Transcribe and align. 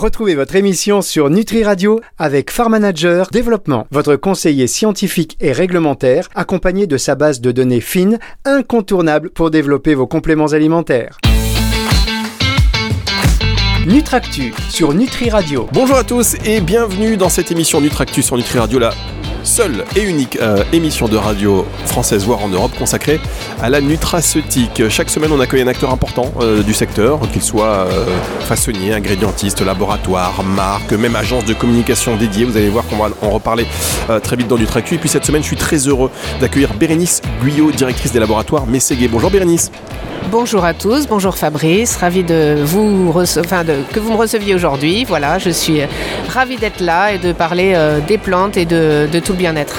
Retrouvez 0.00 0.34
votre 0.34 0.56
émission 0.56 1.02
sur 1.02 1.28
Nutri 1.28 1.62
Radio 1.62 2.00
avec 2.16 2.50
Farm 2.50 2.72
Manager 2.72 3.28
Développement, 3.30 3.86
votre 3.90 4.16
conseiller 4.16 4.66
scientifique 4.66 5.36
et 5.40 5.52
réglementaire, 5.52 6.30
accompagné 6.34 6.86
de 6.86 6.96
sa 6.96 7.16
base 7.16 7.42
de 7.42 7.52
données 7.52 7.82
fines, 7.82 8.18
incontournable 8.46 9.28
pour 9.28 9.50
développer 9.50 9.94
vos 9.94 10.06
compléments 10.06 10.54
alimentaires. 10.54 11.18
Nutractu 13.86 14.54
sur 14.70 14.94
Nutri 14.94 15.28
Radio. 15.28 15.68
Bonjour 15.74 15.96
à 15.96 16.04
tous 16.04 16.34
et 16.46 16.62
bienvenue 16.62 17.18
dans 17.18 17.28
cette 17.28 17.50
émission 17.50 17.82
Nutractu 17.82 18.22
sur 18.22 18.38
Nutri 18.38 18.58
Radio, 18.58 18.78
la 18.78 18.94
seule 19.44 19.84
et 19.96 20.02
unique 20.02 20.38
euh, 20.40 20.64
émission 20.72 21.08
de 21.08 21.16
radio 21.16 21.66
française, 21.86 22.24
voire 22.24 22.42
en 22.42 22.48
Europe, 22.48 22.72
consacrée 22.78 23.20
à 23.62 23.68
la 23.68 23.80
nutraceutique. 23.80 24.88
Chaque 24.88 25.10
semaine, 25.10 25.30
on 25.32 25.40
accueille 25.40 25.62
un 25.62 25.66
acteur 25.66 25.90
important 25.90 26.32
euh, 26.40 26.62
du 26.62 26.74
secteur, 26.74 27.20
qu'il 27.32 27.42
soit 27.42 27.86
euh, 27.86 28.06
façonnier, 28.40 28.92
ingrédientiste, 28.92 29.60
laboratoire, 29.60 30.42
marque, 30.42 30.92
même 30.92 31.16
agence 31.16 31.44
de 31.44 31.54
communication 31.54 32.16
dédiée. 32.16 32.44
Vous 32.44 32.56
allez 32.56 32.68
voir 32.68 32.86
qu'on 32.86 32.96
va 32.96 33.10
en 33.22 33.30
reparler 33.30 33.66
très 34.22 34.36
vite 34.36 34.48
dans 34.48 34.58
Nutractu. 34.58 34.94
Et 34.94 34.98
puis 34.98 35.08
cette 35.08 35.24
semaine, 35.24 35.42
je 35.42 35.48
suis 35.48 35.56
très 35.56 35.76
heureux 35.88 36.10
d'accueillir 36.40 36.74
Bérénice 36.74 37.22
Guyot, 37.42 37.70
directrice 37.70 38.12
des 38.12 38.20
laboratoires 38.20 38.66
Mességué. 38.66 39.08
Bonjour 39.08 39.30
Bérénice. 39.30 39.70
Bonjour 40.30 40.64
à 40.64 40.74
tous, 40.74 41.08
bonjour 41.08 41.36
Fabrice, 41.36 41.96
ravi 41.96 42.22
de 42.22 42.56
vous 42.62 43.12
enfin 43.16 43.64
de, 43.64 43.78
que 43.92 43.98
vous 43.98 44.12
me 44.12 44.16
receviez 44.16 44.54
aujourd'hui. 44.54 45.04
Voilà, 45.04 45.38
je 45.38 45.50
suis 45.50 45.80
ravi 46.28 46.56
d'être 46.56 46.80
là 46.80 47.14
et 47.14 47.18
de 47.18 47.32
parler 47.32 47.76
des 48.06 48.18
plantes 48.18 48.56
et 48.56 48.64
de, 48.64 49.08
tout 49.24 49.29
bien-être. 49.32 49.76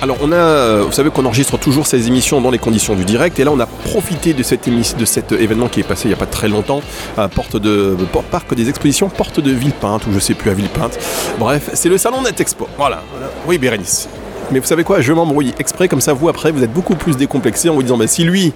Alors 0.00 0.16
on 0.20 0.30
a, 0.30 0.36
euh, 0.36 0.84
vous 0.86 0.92
savez 0.92 1.10
qu'on 1.10 1.24
enregistre 1.24 1.58
toujours 1.58 1.86
ces 1.86 2.06
émissions 2.06 2.40
dans 2.40 2.50
les 2.50 2.58
conditions 2.58 2.94
du 2.94 3.04
direct 3.04 3.40
et 3.40 3.44
là 3.44 3.50
on 3.52 3.58
a 3.58 3.66
profité 3.66 4.32
de, 4.32 4.44
cette 4.44 4.68
de 4.68 5.04
cet 5.04 5.32
événement 5.32 5.66
qui 5.66 5.80
est 5.80 5.84
passé 5.84 6.04
il 6.04 6.08
n'y 6.08 6.14
a 6.14 6.18
pas 6.18 6.26
très 6.26 6.48
longtemps 6.48 6.82
à 7.16 7.28
Porte 7.28 7.56
de 7.56 7.96
Parc 8.30 8.54
des 8.54 8.68
Expositions, 8.68 9.08
Porte 9.08 9.40
de 9.40 9.50
Villepinte 9.50 10.06
ou 10.06 10.12
je 10.12 10.20
sais 10.20 10.34
plus 10.34 10.50
à 10.50 10.54
Villepinte. 10.54 10.98
Bref, 11.38 11.70
c'est 11.74 11.88
le 11.88 11.98
salon 11.98 12.22
NetExpo. 12.22 12.68
Voilà. 12.76 13.02
Oui 13.46 13.58
Bérénice. 13.58 14.08
Mais 14.50 14.60
vous 14.60 14.66
savez 14.66 14.82
quoi, 14.82 15.02
je 15.02 15.12
m'embrouille 15.12 15.52
exprès, 15.58 15.88
comme 15.88 16.00
ça 16.00 16.14
vous 16.14 16.28
après 16.30 16.52
vous 16.52 16.62
êtes 16.62 16.72
beaucoup 16.72 16.94
plus 16.94 17.18
décomplexé 17.18 17.68
en 17.68 17.74
vous 17.74 17.82
disant 17.82 17.98
bah, 17.98 18.06
si 18.06 18.24
lui 18.24 18.54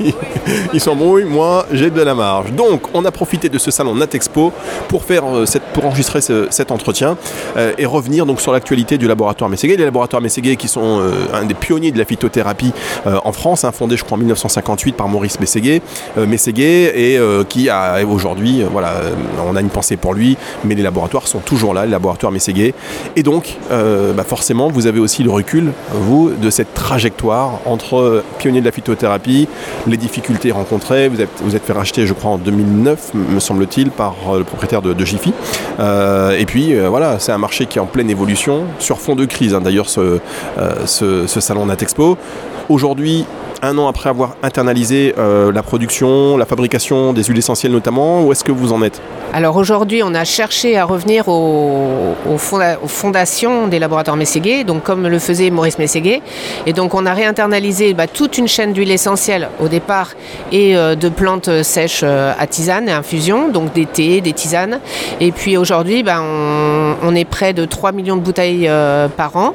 il 0.74 0.80
s'embrouille, 0.80 1.24
moi 1.24 1.66
j'ai 1.72 1.90
de 1.90 2.02
la 2.02 2.16
marge. 2.16 2.52
Donc 2.52 2.82
on 2.94 3.04
a 3.04 3.12
profité 3.12 3.48
de 3.48 3.56
ce 3.58 3.70
salon 3.70 3.94
Natexpo 3.94 4.52
pour 4.88 5.04
faire 5.04 5.24
euh, 5.24 5.44
pour 5.72 5.86
enregistrer 5.86 6.20
cet 6.20 6.72
entretien 6.72 7.16
euh, 7.56 7.72
et 7.78 7.86
revenir 7.86 8.26
donc 8.26 8.40
sur 8.40 8.52
l'actualité 8.52 8.98
du 8.98 9.06
laboratoire 9.06 9.48
Mességué. 9.48 9.76
Les 9.76 9.84
laboratoires 9.84 10.20
Mességué 10.20 10.56
qui 10.56 10.66
sont 10.66 11.00
euh, 11.00 11.12
un 11.32 11.44
des 11.44 11.54
pionniers 11.54 11.92
de 11.92 11.98
la 11.98 12.04
phytothérapie 12.04 12.72
en 13.06 13.32
France, 13.32 13.64
hein, 13.64 13.72
fondé 13.72 13.96
je 13.96 14.04
crois 14.04 14.16
en 14.16 14.18
1958 14.18 14.96
par 14.96 15.08
Maurice 15.08 15.38
Mességué, 15.40 15.80
Mességué 16.16 16.92
et 16.94 17.18
qui 17.48 17.68
a 17.68 18.04
aujourd'hui, 18.04 18.62
voilà, 18.70 18.94
on 19.46 19.56
a 19.56 19.60
une 19.60 19.68
pensée 19.68 19.96
pour 19.96 20.14
lui, 20.14 20.36
mais 20.64 20.74
les 20.74 20.82
laboratoires 20.82 21.26
sont 21.28 21.38
toujours 21.38 21.74
là, 21.74 21.84
les 21.84 21.90
laboratoires 21.90 22.32
Mességué. 22.32 22.74
Et 23.16 23.22
donc 23.22 23.56
bah, 23.70 24.24
forcément 24.24 24.68
vous 24.68 24.86
avez 24.86 25.00
aussi 25.00 25.19
le 25.22 25.30
recul, 25.30 25.72
vous, 25.92 26.30
de 26.30 26.50
cette 26.50 26.74
trajectoire 26.74 27.60
entre 27.66 28.22
pionnier 28.38 28.60
de 28.60 28.66
la 28.66 28.72
phytothérapie, 28.72 29.48
les 29.86 29.96
difficultés 29.96 30.52
rencontrées. 30.52 31.08
Vous 31.08 31.20
êtes, 31.20 31.30
vous 31.42 31.56
êtes 31.56 31.64
fait 31.64 31.72
racheter, 31.72 32.06
je 32.06 32.12
crois, 32.12 32.32
en 32.32 32.38
2009, 32.38 33.14
me 33.14 33.40
semble-t-il, 33.40 33.90
par 33.90 34.14
euh, 34.28 34.38
le 34.38 34.44
propriétaire 34.44 34.82
de, 34.82 34.92
de 34.92 35.04
Jiffy. 35.04 35.32
Euh, 35.78 36.38
et 36.38 36.46
puis, 36.46 36.74
euh, 36.74 36.88
voilà, 36.88 37.18
c'est 37.18 37.32
un 37.32 37.38
marché 37.38 37.66
qui 37.66 37.78
est 37.78 37.80
en 37.80 37.86
pleine 37.86 38.10
évolution, 38.10 38.64
sur 38.78 38.98
fond 38.98 39.14
de 39.14 39.24
crise, 39.24 39.54
hein, 39.54 39.60
d'ailleurs, 39.60 39.88
ce, 39.88 40.20
ce, 40.86 41.40
salon 41.40 41.66
Natexpo. 41.66 42.18
Aujourd'hui, 42.68 43.24
un 43.62 43.76
an 43.78 43.88
après 43.88 44.08
avoir 44.08 44.36
internalisé 44.42 45.14
euh, 45.18 45.52
la 45.52 45.62
production, 45.62 46.36
la 46.36 46.46
fabrication 46.46 47.12
des 47.12 47.24
huiles 47.24 47.38
essentielles 47.38 47.72
notamment 47.72 48.22
Où 48.22 48.32
est-ce 48.32 48.44
que 48.44 48.52
vous 48.52 48.72
en 48.72 48.82
êtes? 48.82 49.00
Alors 49.32 49.56
aujourd'hui, 49.56 50.02
on 50.02 50.14
a 50.14 50.24
cherché 50.24 50.76
à 50.76 50.84
revenir 50.84 51.28
aux, 51.28 52.14
fondations 52.86 53.68
des 53.68 53.78
laboratoires 53.78 54.16
Mességuet, 54.16 54.64
donc 54.64 54.82
comme 54.82 55.06
le 55.10 55.18
faisait 55.18 55.50
Maurice 55.50 55.78
Mességuet. 55.78 56.22
Et 56.66 56.72
donc 56.72 56.94
on 56.94 57.06
a 57.06 57.12
réinternalisé 57.12 57.94
bah, 57.94 58.06
toute 58.06 58.38
une 58.38 58.48
chaîne 58.48 58.72
d'huiles 58.72 58.90
essentielles 58.90 59.48
au 59.60 59.68
départ 59.68 60.10
et 60.52 60.76
euh, 60.76 60.94
de 60.94 61.08
plantes 61.08 61.62
sèches 61.62 62.00
euh, 62.02 62.32
à 62.38 62.46
tisane 62.46 62.88
et 62.88 62.92
infusion, 62.92 63.48
donc 63.48 63.72
des 63.72 63.86
thés, 63.86 64.20
des 64.20 64.32
tisanes. 64.32 64.80
Et 65.20 65.32
puis 65.32 65.56
aujourd'hui, 65.56 66.02
bah, 66.02 66.22
on, 66.22 67.14
est 67.14 67.24
près 67.24 67.52
de 67.52 67.64
3 67.64 67.92
millions 67.92 68.16
de 68.16 68.22
bouteilles 68.22 68.70
par 69.16 69.36
an. 69.36 69.54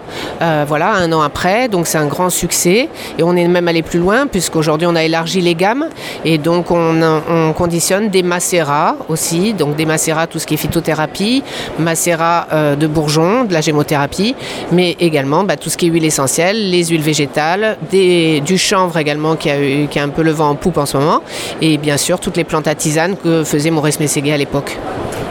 voilà, 0.67 0.91
un 0.93 1.11
an 1.13 1.21
après, 1.21 1.69
donc 1.69 1.87
c'est 1.87 1.97
un 1.97 2.05
grand 2.05 2.29
succès. 2.29 2.89
Et 3.17 3.23
on 3.23 3.35
est 3.35 3.47
même 3.47 3.67
allé 3.67 3.81
plus 3.81 3.99
loin, 3.99 4.27
puisqu'aujourd'hui 4.27 4.87
on 4.87 4.95
a 4.95 5.03
élargi 5.03 5.39
les 5.39 5.55
gammes 5.55 5.87
et 6.25 6.37
donc 6.37 6.71
on, 6.71 7.53
conditionne 7.55 8.09
des 8.09 8.23
macérats 8.23 8.95
aussi, 9.07 9.53
donc 9.53 9.75
des 9.75 9.85
macérats, 9.85 10.27
tout 10.27 10.39
ce 10.39 10.45
qui 10.45 10.55
est 10.55 10.57
phytothérapie, 10.57 11.43
macérats 11.79 12.47
euh, 12.51 12.75
de 12.75 12.87
bourgeons, 12.87 13.45
de 13.45 13.53
la 13.53 13.61
gémothérapie, 13.61 14.35
mais 14.71 14.95
également 14.99 15.43
bah, 15.45 15.57
tout 15.57 15.69
ce 15.69 15.77
qui 15.77 15.87
est 15.87 15.89
huile 15.89 16.05
essentielle, 16.05 16.69
les 16.69 16.85
huiles 16.85 17.01
végétales, 17.01 17.77
du 17.91 18.57
chanvre 18.57 18.97
également 18.97 19.35
qui 19.35 19.49
a, 19.49 20.03
un 20.03 20.09
peu 20.09 20.23
le 20.23 20.31
vent 20.31 20.49
en 20.49 20.55
poupe 20.55 20.77
en 20.77 20.85
ce 20.85 20.97
moment, 20.97 21.21
et 21.61 21.77
bien 21.77 21.97
sûr 21.97 22.19
toutes 22.19 22.37
les 22.37 22.43
plantes 22.43 22.67
à 22.67 22.75
que 22.75 23.43
faisait 23.43 23.71
Maurice 23.71 23.99
Mességuet 23.99 24.33
à 24.33 24.37
l'époque. 24.37 24.77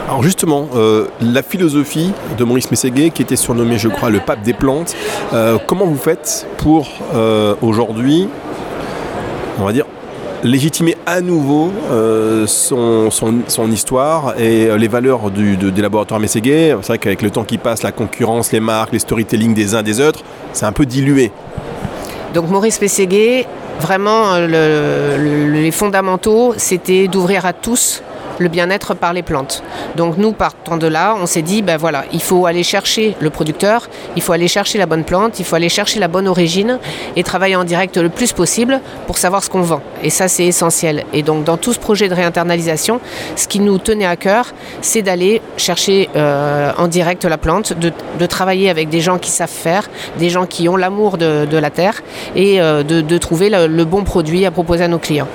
Alors 0.07 0.21
justement, 0.21 0.67
euh, 0.75 1.07
la 1.21 1.41
philosophie 1.41 2.11
de 2.37 2.43
Maurice 2.43 2.69
Mességuet, 2.69 3.09
qui 3.09 3.21
était 3.21 3.35
surnommé, 3.35 3.77
je 3.77 3.89
crois, 3.89 4.09
le 4.09 4.19
pape 4.19 4.41
des 4.43 4.53
plantes, 4.53 4.95
euh, 5.33 5.57
comment 5.65 5.85
vous 5.85 5.97
faites 5.97 6.47
pour 6.57 6.87
aujourd'hui 7.61 8.27
on 9.59 9.65
va 9.65 9.71
dire, 9.71 9.84
légitimer 10.45 10.95
à 11.05 11.21
nouveau 11.21 11.71
euh, 11.91 12.45
son, 12.47 13.71
histoire 13.71 14.39
et 14.39 14.67
euh, 14.67 14.77
les 14.77 14.87
valeurs 14.87 15.31
du, 15.31 15.57
des 15.57 15.81
laboratoires 15.81 16.19
Mességuet. 16.19 16.75
C'est 16.81 16.87
vrai 16.87 16.97
qu'avec 16.97 17.21
le 17.21 17.31
temps 17.31 17.43
qui 17.43 17.57
passe, 17.57 17.83
la 17.83 17.91
concurrence, 17.91 18.51
les 18.51 18.59
marques, 18.59 18.93
les 18.93 18.99
storytelling 18.99 19.53
des 19.53 19.75
uns 19.75 19.83
des 19.83 19.99
autres, 19.99 20.21
c'est 20.53 20.65
un 20.65 20.71
peu 20.71 20.85
dilué. 20.85 21.31
Donc 22.33 22.49
Maurice 22.49 22.79
Mességuet, 22.81 23.47
vraiment, 23.79 24.33
euh, 24.33 25.51
les 25.51 25.71
fondamentaux, 25.71 26.53
c'était 26.57 27.07
d'ouvrir 27.07 27.45
à 27.45 27.53
tous 27.53 28.03
le 28.39 28.49
bien-être 28.49 28.93
par 28.93 29.13
les 29.13 29.21
plantes. 29.21 29.63
Donc 29.95 30.17
nous, 30.17 30.31
partant 30.31 30.77
de 30.77 30.87
là, 30.87 31.15
on 31.19 31.25
s'est 31.25 31.41
dit, 31.41 31.61
ben 31.61 31.77
voilà, 31.77 32.05
il 32.11 32.21
faut 32.21 32.45
aller 32.45 32.63
chercher 32.63 33.15
le 33.19 33.29
producteur, 33.29 33.89
il 34.15 34.21
faut 34.21 34.33
aller 34.33 34.47
chercher 34.47 34.77
la 34.77 34.85
bonne 34.85 35.03
plante, 35.03 35.39
il 35.39 35.45
faut 35.45 35.55
aller 35.55 35.69
chercher 35.69 35.99
la 35.99 36.07
bonne 36.07 36.27
origine 36.27 36.79
et 37.15 37.23
travailler 37.23 37.55
en 37.55 37.63
direct 37.63 37.97
le 37.97 38.09
plus 38.09 38.33
possible 38.33 38.81
pour 39.07 39.17
savoir 39.17 39.43
ce 39.43 39.49
qu'on 39.49 39.61
vend. 39.61 39.81
Et 40.03 40.09
ça, 40.09 40.27
c'est 40.27 40.45
essentiel. 40.45 41.03
Et 41.13 41.23
donc 41.23 41.43
dans 41.43 41.57
tout 41.57 41.73
ce 41.73 41.79
projet 41.79 42.09
de 42.09 42.13
réinternalisation, 42.13 42.99
ce 43.35 43.47
qui 43.47 43.59
nous 43.59 43.77
tenait 43.77 44.05
à 44.05 44.15
cœur, 44.15 44.53
c'est 44.81 45.01
d'aller 45.01 45.41
chercher 45.57 46.09
euh, 46.15 46.71
en 46.77 46.87
direct 46.87 47.25
la 47.25 47.37
plante, 47.37 47.73
de, 47.73 47.91
travailler 48.25 48.69
avec 48.69 48.89
des 48.89 49.01
gens 49.01 49.19
qui 49.19 49.29
savent 49.29 49.49
faire, 49.49 49.87
des 50.17 50.29
gens 50.29 50.45
qui 50.45 50.67
ont 50.67 50.75
l'amour 50.75 51.17
de, 51.17 51.57
la 51.57 51.69
terre 51.69 52.01
et 52.35 52.59
euh, 52.59 52.83
de, 52.83 53.17
trouver 53.17 53.49
le 53.49 53.85
bon 53.85 54.03
produit 54.03 54.45
à 54.45 54.51
proposer 54.51 54.83
à 54.83 54.87
nos 54.87 54.99
clients. 54.99 55.27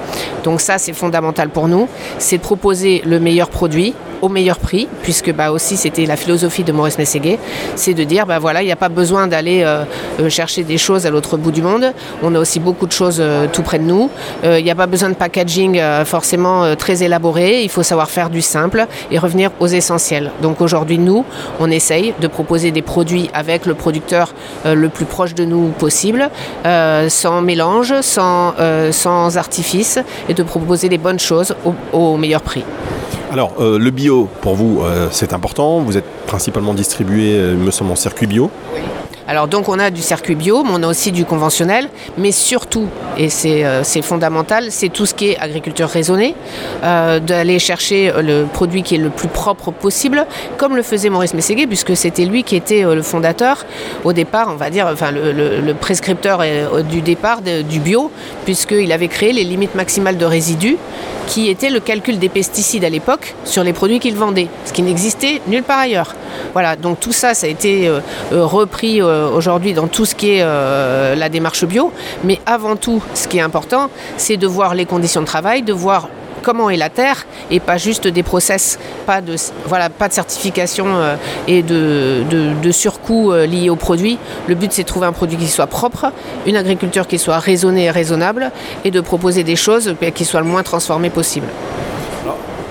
Donc 0.45 0.61
ça, 0.61 0.79
c'est 0.79 0.93
fondamental 0.93 1.49
pour 1.49 1.69
nous, 1.69 1.89
c'est 2.19 2.39
de 2.39 2.43
proposer 2.43 3.03
le 3.05 3.21
meilleur 3.21 3.49
produit 3.49 3.95
au 4.23 4.29
meilleur 4.29 4.59
prix, 4.59 4.89
puisque 5.03 5.33
bah, 5.33 5.51
aussi 5.51 5.77
c'était 5.77 6.07
la 6.07 6.17
philosophie 6.17 6.65
de 6.65 6.73
Maurice 6.73 6.99
Mességuet, 6.99 7.39
c'est 7.77 7.95
de 7.95 8.05
dire 8.05 8.27
bah 8.27 8.39
voilà, 8.39 8.63
il 8.63 8.67
n'y 8.67 8.73
a 8.73 8.77
pas 8.77 8.89
besoin 8.89 9.27
d'aller 9.27 9.63
euh, 9.63 9.85
euh, 10.21 10.29
chercher 10.29 10.63
des 10.63 10.79
choses 10.79 11.07
à 11.07 11.11
l'autre 11.11 11.37
bout 11.37 11.51
du 11.51 11.63
monde. 11.63 11.93
On 12.23 12.35
a 12.35 12.39
aussi 12.39 12.61
beaucoup 12.61 12.87
de 12.87 12.93
choses 12.93 13.19
euh, 13.21 13.47
tout 13.51 13.63
près 13.63 13.79
de 13.79 13.85
nous. 13.85 14.11
Il 14.45 14.65
n'y 14.65 14.71
a 14.71 14.75
pas 14.75 14.87
besoin 14.87 15.09
de 15.11 15.15
packaging 15.15 15.81
forcément 16.05 16.75
très 16.77 17.03
élaboré. 17.03 17.63
Il 17.63 17.69
faut 17.69 17.83
savoir 17.83 18.11
faire 18.11 18.31
du 18.31 18.43
simple 18.43 18.87
et 19.11 19.19
revenir 19.19 19.51
aux 19.61 19.67
essentiels. 19.67 20.31
Donc 20.43 20.61
aujourd'hui, 20.61 20.99
nous, 20.99 21.25
on 21.59 21.71
essaye 21.71 22.15
de 22.21 22.27
proposer 22.27 22.71
des 22.71 22.83
produits 22.83 23.31
avec 23.35 23.67
le 23.67 23.75
producteur 23.75 24.35
le 24.65 24.89
plus 24.89 25.05
proche 25.05 25.35
de 25.35 25.45
nous 25.45 25.69
possible, 25.69 26.31
sans 26.65 27.43
mélange, 27.43 27.95
sans, 28.01 28.55
sans 28.91 29.37
artifice, 29.37 29.99
et 30.31 30.35
de 30.35 30.43
proposer 30.45 30.89
des 30.89 30.97
bonnes 30.97 31.19
choses 31.19 31.55
au, 31.67 31.75
au 31.93 32.17
meilleur 32.17 32.41
prix. 32.41 32.65
Alors, 33.33 33.55
euh, 33.61 33.79
le 33.79 33.91
bio, 33.91 34.29
pour 34.41 34.55
vous, 34.55 34.81
euh, 34.83 35.09
c'est 35.11 35.33
important. 35.33 35.81
Vous 35.81 35.97
êtes 35.97 36.09
principalement 36.27 36.73
distribué, 36.73 37.35
euh, 37.35 37.57
me 37.57 37.71
semble, 37.71 37.91
en 37.91 37.97
circuit 37.97 38.27
bio. 38.27 38.51
Alors 39.31 39.47
donc 39.47 39.69
on 39.69 39.79
a 39.79 39.91
du 39.91 40.03
circuit 40.03 40.35
bio, 40.35 40.65
mais 40.65 40.71
on 40.75 40.83
a 40.83 40.89
aussi 40.89 41.13
du 41.13 41.25
conventionnel, 41.25 41.89
mais 42.19 42.33
surtout, 42.33 42.89
et 43.17 43.29
c'est 43.31 44.03
fondamental, 44.03 44.73
c'est 44.73 44.89
tout 44.89 45.07
ce 45.07 45.15
qui 45.15 45.29
est 45.29 45.39
agriculture 45.39 45.89
raisonnée, 45.89 46.35
d'aller 46.83 47.61
chercher 47.61 48.13
le 48.21 48.47
produit 48.47 48.83
qui 48.83 48.97
est 48.97 48.99
le 48.99 49.09
plus 49.09 49.29
propre 49.29 49.71
possible, 49.71 50.27
comme 50.57 50.75
le 50.75 50.83
faisait 50.83 51.11
Maurice 51.11 51.33
Mességuet, 51.35 51.69
puisque 51.69 51.97
c'était 51.97 52.25
lui 52.25 52.43
qui 52.43 52.57
était 52.57 52.83
le 52.83 53.03
fondateur 53.03 53.67
au 54.03 54.13
départ, 54.13 54.49
on 54.51 54.57
va 54.57 54.69
dire, 54.69 54.89
enfin 54.93 55.13
le, 55.13 55.75
prescripteur 55.75 56.43
du 56.83 57.01
départ 57.01 57.41
du 57.41 57.79
bio, 57.79 58.11
puisqu'il 58.45 58.91
avait 58.91 59.07
créé 59.07 59.33
les 59.33 59.45
limites 59.45 59.77
maximales 59.77 60.19
de 60.19 60.27
résidus 60.27 60.77
qui 61.31 61.49
était 61.49 61.71
le 61.71 61.79
calcul 61.79 62.19
des 62.19 62.29
pesticides 62.29 62.85
à 62.85 62.91
l'époque 62.91 63.37
sur 63.45 63.63
les 63.63 63.73
produits 63.73 64.01
qu'il 64.01 64.17
vendait, 64.17 64.49
ce 64.65 64.73
qui 64.73 64.83
n'existait 64.83 65.41
nulle 65.47 65.63
part 65.63 65.79
ailleurs. 65.79 66.17
Voilà, 66.55 66.75
donc 66.75 66.99
tout 66.99 67.13
ça, 67.13 67.35
ça 67.35 67.47
a 67.47 67.51
été 67.51 67.87
euh, 67.87 68.01
euh, 68.33 68.45
repris 68.45 69.01
euh, 69.01 69.20
aujourd'hui 69.35 69.73
dans 69.73 69.89
tout 69.89 70.05
ce 70.05 70.15
qui 70.15 70.31
est 70.31 70.45
la 70.45 71.29
démarche 71.29 71.65
bio. 71.65 71.93
Mais 72.25 72.41
avant 72.47 72.77
tout, 72.77 73.03
ce 73.15 73.29
qui 73.29 73.39
est 73.39 73.43
important, 73.43 73.91
c'est 74.17 74.37
de 74.37 74.47
voir 74.47 74.75
les 74.75 74.87
conditions 74.87 75.21
de 75.21 75.27
travail, 75.27 75.63
de 75.63 75.73
voir 75.73 76.09
comment 76.41 76.71
est 76.71 76.77
la 76.77 76.89
terre 76.89 77.27
et 77.51 77.61
pas 77.61 77.77
juste 77.77 78.07
des 78.09 78.23
process, 78.23 78.79
pas 79.07 79.21
de, 79.21 79.37
voilà, 79.67 79.91
pas 79.91 80.09
de 80.09 80.13
certification 80.13 80.87
euh, 80.89 81.17
et 81.47 81.63
de, 81.63 82.23
de, 82.29 82.53
de 82.61 82.73
surcoût 82.73 83.33
euh, 83.33 83.47
liés 83.47 83.71
au 83.71 83.77
produit. 83.77 84.19
Le 84.49 84.55
but 84.55 84.73
c'est 84.73 84.83
de 84.83 84.89
trouver 84.89 85.07
un 85.07 85.13
produit 85.13 85.37
qui 85.37 85.49
soit 85.49 85.67
propre, 85.67 86.13
une 86.47 86.57
agriculture 86.57 87.07
qui 87.07 87.19
soit 87.19 87.39
raisonnée 87.39 87.85
et 87.85 87.91
raisonnable 87.91 88.51
et 88.85 88.91
de 88.91 89.01
proposer 89.01 89.45
des 89.45 89.57
choses 89.57 89.95
qui 90.15 90.25
soient 90.25 90.41
le 90.41 90.47
moins 90.47 90.63
transformées 90.63 91.11
possible. 91.11 91.47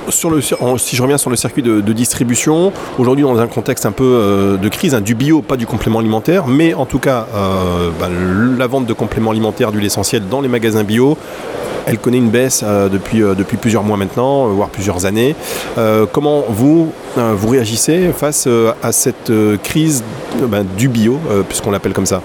Sur 0.10 0.30
le, 0.30 0.42
si 0.42 0.96
je 0.96 1.02
reviens 1.02 1.18
sur 1.18 1.30
le 1.30 1.36
circuit 1.36 1.62
de, 1.62 1.94
distribution, 1.94 2.72
aujourd'hui 2.98 3.24
dans 3.24 3.40
un 3.40 3.48
contexte 3.48 3.86
un 3.86 3.92
peu 3.92 4.04
euh, 4.04 4.58
de 4.58 4.70
crise, 4.70 4.94
hein, 4.94 5.02
du 5.02 5.16
bio, 5.16 5.42
pas 5.42 5.58
du 5.58 5.66
complément 5.66 6.00
alimentaire, 6.00 6.48
mais 6.48 6.74
en 6.74 6.86
tout 6.86 7.00
cas 7.00 7.28
euh, 7.36 7.90
bah, 8.00 8.08
la 8.58 8.68
vente 8.68 8.86
de 8.86 8.94
compléments 8.94 9.32
alimentaires 9.32 9.72
d'huile 9.72 9.86
essentielle 9.86 10.24
dans 10.30 10.42
les 10.42 10.48
magasins 10.48 10.84
bio, 10.84 11.18
elle 11.86 11.98
connaît 11.98 12.18
une 12.18 12.30
baisse 12.30 12.62
euh, 12.64 12.90
depuis, 12.90 13.20
depuis 13.20 13.58
plusieurs 13.58 13.84
mois 13.84 13.98
maintenant, 13.98 14.48
voire 14.48 14.70
plusieurs 14.70 15.06
années. 15.06 15.36
Comment 16.12 16.44
vous, 16.50 16.92
vous 17.16 17.48
réagissez 17.48 18.12
face 18.16 18.48
à 18.82 18.92
cette 18.92 19.32
crise 19.64 20.04
ben, 20.48 20.66
du 20.78 20.88
bio, 20.88 21.20
puisqu'on 21.48 21.72
l'appelle 21.72 21.94
comme 21.94 22.06
ça? 22.06 22.22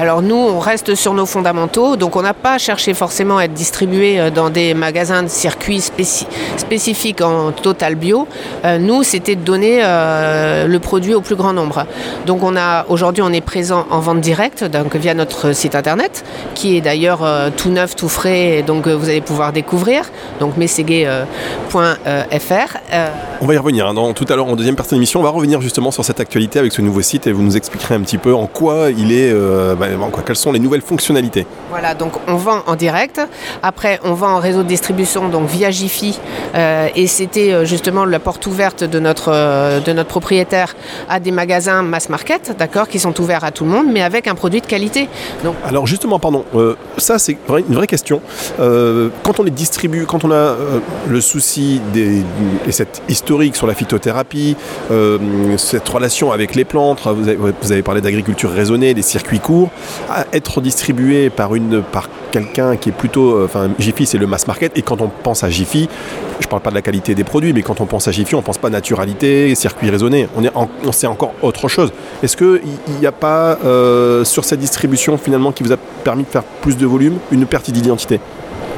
Alors 0.00 0.22
nous, 0.22 0.36
on 0.36 0.60
reste 0.60 0.94
sur 0.94 1.12
nos 1.12 1.26
fondamentaux, 1.26 1.96
donc 1.96 2.14
on 2.14 2.22
n'a 2.22 2.32
pas 2.32 2.56
cherché 2.56 2.94
forcément 2.94 3.38
à 3.38 3.46
être 3.46 3.52
distribué 3.52 4.20
euh, 4.20 4.30
dans 4.30 4.48
des 4.48 4.72
magasins 4.72 5.24
de 5.24 5.28
circuits 5.28 5.80
spéci- 5.80 6.24
spécifiques 6.56 7.20
en 7.20 7.50
total 7.50 7.96
bio. 7.96 8.28
Euh, 8.64 8.78
nous, 8.78 9.02
c'était 9.02 9.34
de 9.34 9.40
donner 9.40 9.80
euh, 9.82 10.68
le 10.68 10.78
produit 10.78 11.14
au 11.14 11.20
plus 11.20 11.34
grand 11.34 11.52
nombre. 11.52 11.84
Donc 12.26 12.44
on 12.44 12.56
a 12.56 12.86
aujourd'hui, 12.88 13.24
on 13.24 13.32
est 13.32 13.40
présent 13.40 13.86
en 13.90 13.98
vente 13.98 14.20
directe, 14.20 14.62
donc 14.62 14.94
via 14.94 15.14
notre 15.14 15.52
site 15.52 15.74
internet, 15.74 16.24
qui 16.54 16.76
est 16.76 16.80
d'ailleurs 16.80 17.26
tout 17.56 17.70
neuf, 17.70 17.96
tout 17.96 18.08
frais, 18.08 18.58
et 18.58 18.62
donc 18.62 18.86
vous 18.86 19.08
allez 19.08 19.20
pouvoir 19.20 19.52
découvrir. 19.52 20.04
Donc 20.38 20.56
mességué.fr. 20.56 22.76
Euh, 22.92 23.08
On 23.40 23.46
va 23.46 23.54
y 23.54 23.58
revenir 23.58 23.86
hein, 23.88 24.12
tout 24.14 24.26
à 24.28 24.36
l'heure 24.36 24.46
en 24.46 24.56
deuxième 24.56 24.76
partie 24.76 24.90
de 24.90 24.96
l'émission. 24.96 25.20
On 25.20 25.24
va 25.24 25.30
revenir 25.30 25.60
justement 25.60 25.90
sur 25.90 26.04
cette 26.04 26.20
actualité 26.20 26.58
avec 26.58 26.72
ce 26.72 26.82
nouveau 26.82 27.02
site 27.02 27.26
et 27.26 27.32
vous 27.32 27.42
nous 27.42 27.56
expliquerez 27.56 27.94
un 27.94 28.00
petit 28.00 28.18
peu 28.18 28.34
en 28.34 28.46
quoi 28.46 28.88
il 28.96 29.12
est, 29.12 29.30
euh, 29.32 29.74
quoi, 30.12 30.22
quelles 30.26 30.36
sont 30.36 30.52
les 30.52 30.58
nouvelles 30.58 30.82
fonctionnalités. 30.82 31.46
Voilà, 31.70 31.94
donc 31.94 32.12
on 32.26 32.36
vend 32.36 32.62
en 32.66 32.76
direct. 32.76 33.20
Après, 33.62 34.00
on 34.04 34.14
vend 34.14 34.36
en 34.36 34.38
réseau 34.38 34.62
de 34.62 34.68
distribution, 34.68 35.28
donc 35.28 35.48
via 35.48 35.70
Jiffy. 35.70 36.18
Euh, 36.54 36.88
et 36.94 37.06
c'était 37.06 37.52
euh, 37.52 37.64
justement 37.64 38.04
la 38.04 38.18
porte 38.18 38.46
ouverte 38.46 38.84
de 38.84 38.98
notre, 38.98 39.30
euh, 39.32 39.80
de 39.80 39.92
notre 39.92 40.08
propriétaire 40.08 40.74
à 41.08 41.20
des 41.20 41.30
magasins 41.30 41.82
mass 41.82 42.08
market, 42.08 42.54
d'accord, 42.58 42.88
qui 42.88 42.98
sont 42.98 43.18
ouverts 43.20 43.44
à 43.44 43.50
tout 43.50 43.64
le 43.64 43.70
monde, 43.70 43.86
mais 43.92 44.02
avec 44.02 44.26
un 44.26 44.34
produit 44.34 44.60
de 44.60 44.66
qualité. 44.66 45.08
Donc, 45.44 45.54
Alors 45.64 45.86
justement, 45.86 46.18
pardon, 46.18 46.44
euh, 46.54 46.74
ça 46.96 47.18
c'est 47.18 47.36
une 47.48 47.74
vraie 47.74 47.86
question. 47.86 48.20
Quand 48.58 49.40
on 49.40 49.42
les 49.42 49.50
distribue, 49.50 50.06
quand 50.06 50.24
on 50.24 50.32
a 50.32 50.54
le 51.08 51.20
souci 51.20 51.80
des, 51.92 52.22
et 52.66 52.72
cette 52.72 53.02
historique 53.08 53.56
sur 53.56 53.66
la 53.66 53.74
phytothérapie, 53.74 54.56
cette 55.56 55.88
relation 55.88 56.32
avec 56.32 56.54
les 56.54 56.64
plantes, 56.64 57.00
vous 57.04 57.28
avez, 57.28 57.36
vous 57.36 57.72
avez 57.72 57.82
parlé 57.82 58.00
d'agriculture 58.00 58.50
raisonnée, 58.50 58.94
des 58.94 59.02
circuits 59.02 59.40
courts, 59.40 59.67
à 60.10 60.26
être 60.32 60.60
distribué 60.60 61.30
par 61.30 61.54
une 61.54 61.82
par 61.82 62.08
quelqu'un 62.30 62.76
qui 62.76 62.90
est 62.90 62.92
plutôt, 62.92 63.32
euh, 63.32 63.44
enfin 63.46 63.70
Jiffy 63.78 64.06
c'est 64.06 64.18
le 64.18 64.26
mass 64.26 64.46
market, 64.46 64.76
et 64.76 64.82
quand 64.82 65.00
on 65.00 65.08
pense 65.08 65.44
à 65.44 65.50
Jiffy, 65.50 65.88
je 66.40 66.46
parle 66.46 66.62
pas 66.62 66.70
de 66.70 66.74
la 66.74 66.82
qualité 66.82 67.14
des 67.14 67.24
produits, 67.24 67.52
mais 67.52 67.62
quand 67.62 67.80
on 67.80 67.86
pense 67.86 68.08
à 68.08 68.12
Jiffy, 68.12 68.34
on 68.34 68.42
pense 68.42 68.58
pas 68.58 68.70
naturalité, 68.70 69.54
circuit 69.54 69.90
raisonné, 69.90 70.28
on 70.84 70.92
sait 70.92 71.06
encore 71.06 71.34
autre 71.42 71.68
chose. 71.68 71.92
Est-ce 72.22 72.36
que 72.36 72.60
il 72.88 72.94
n'y 73.00 73.06
a 73.06 73.12
pas 73.12 73.58
euh, 73.64 74.24
sur 74.24 74.44
cette 74.44 74.60
distribution 74.60 75.18
finalement 75.18 75.52
qui 75.52 75.62
vous 75.62 75.72
a 75.72 75.76
permis 76.04 76.24
de 76.24 76.28
faire 76.28 76.44
plus 76.44 76.76
de 76.76 76.86
volume, 76.86 77.18
une 77.30 77.46
perte 77.46 77.70
d'identité? 77.70 78.20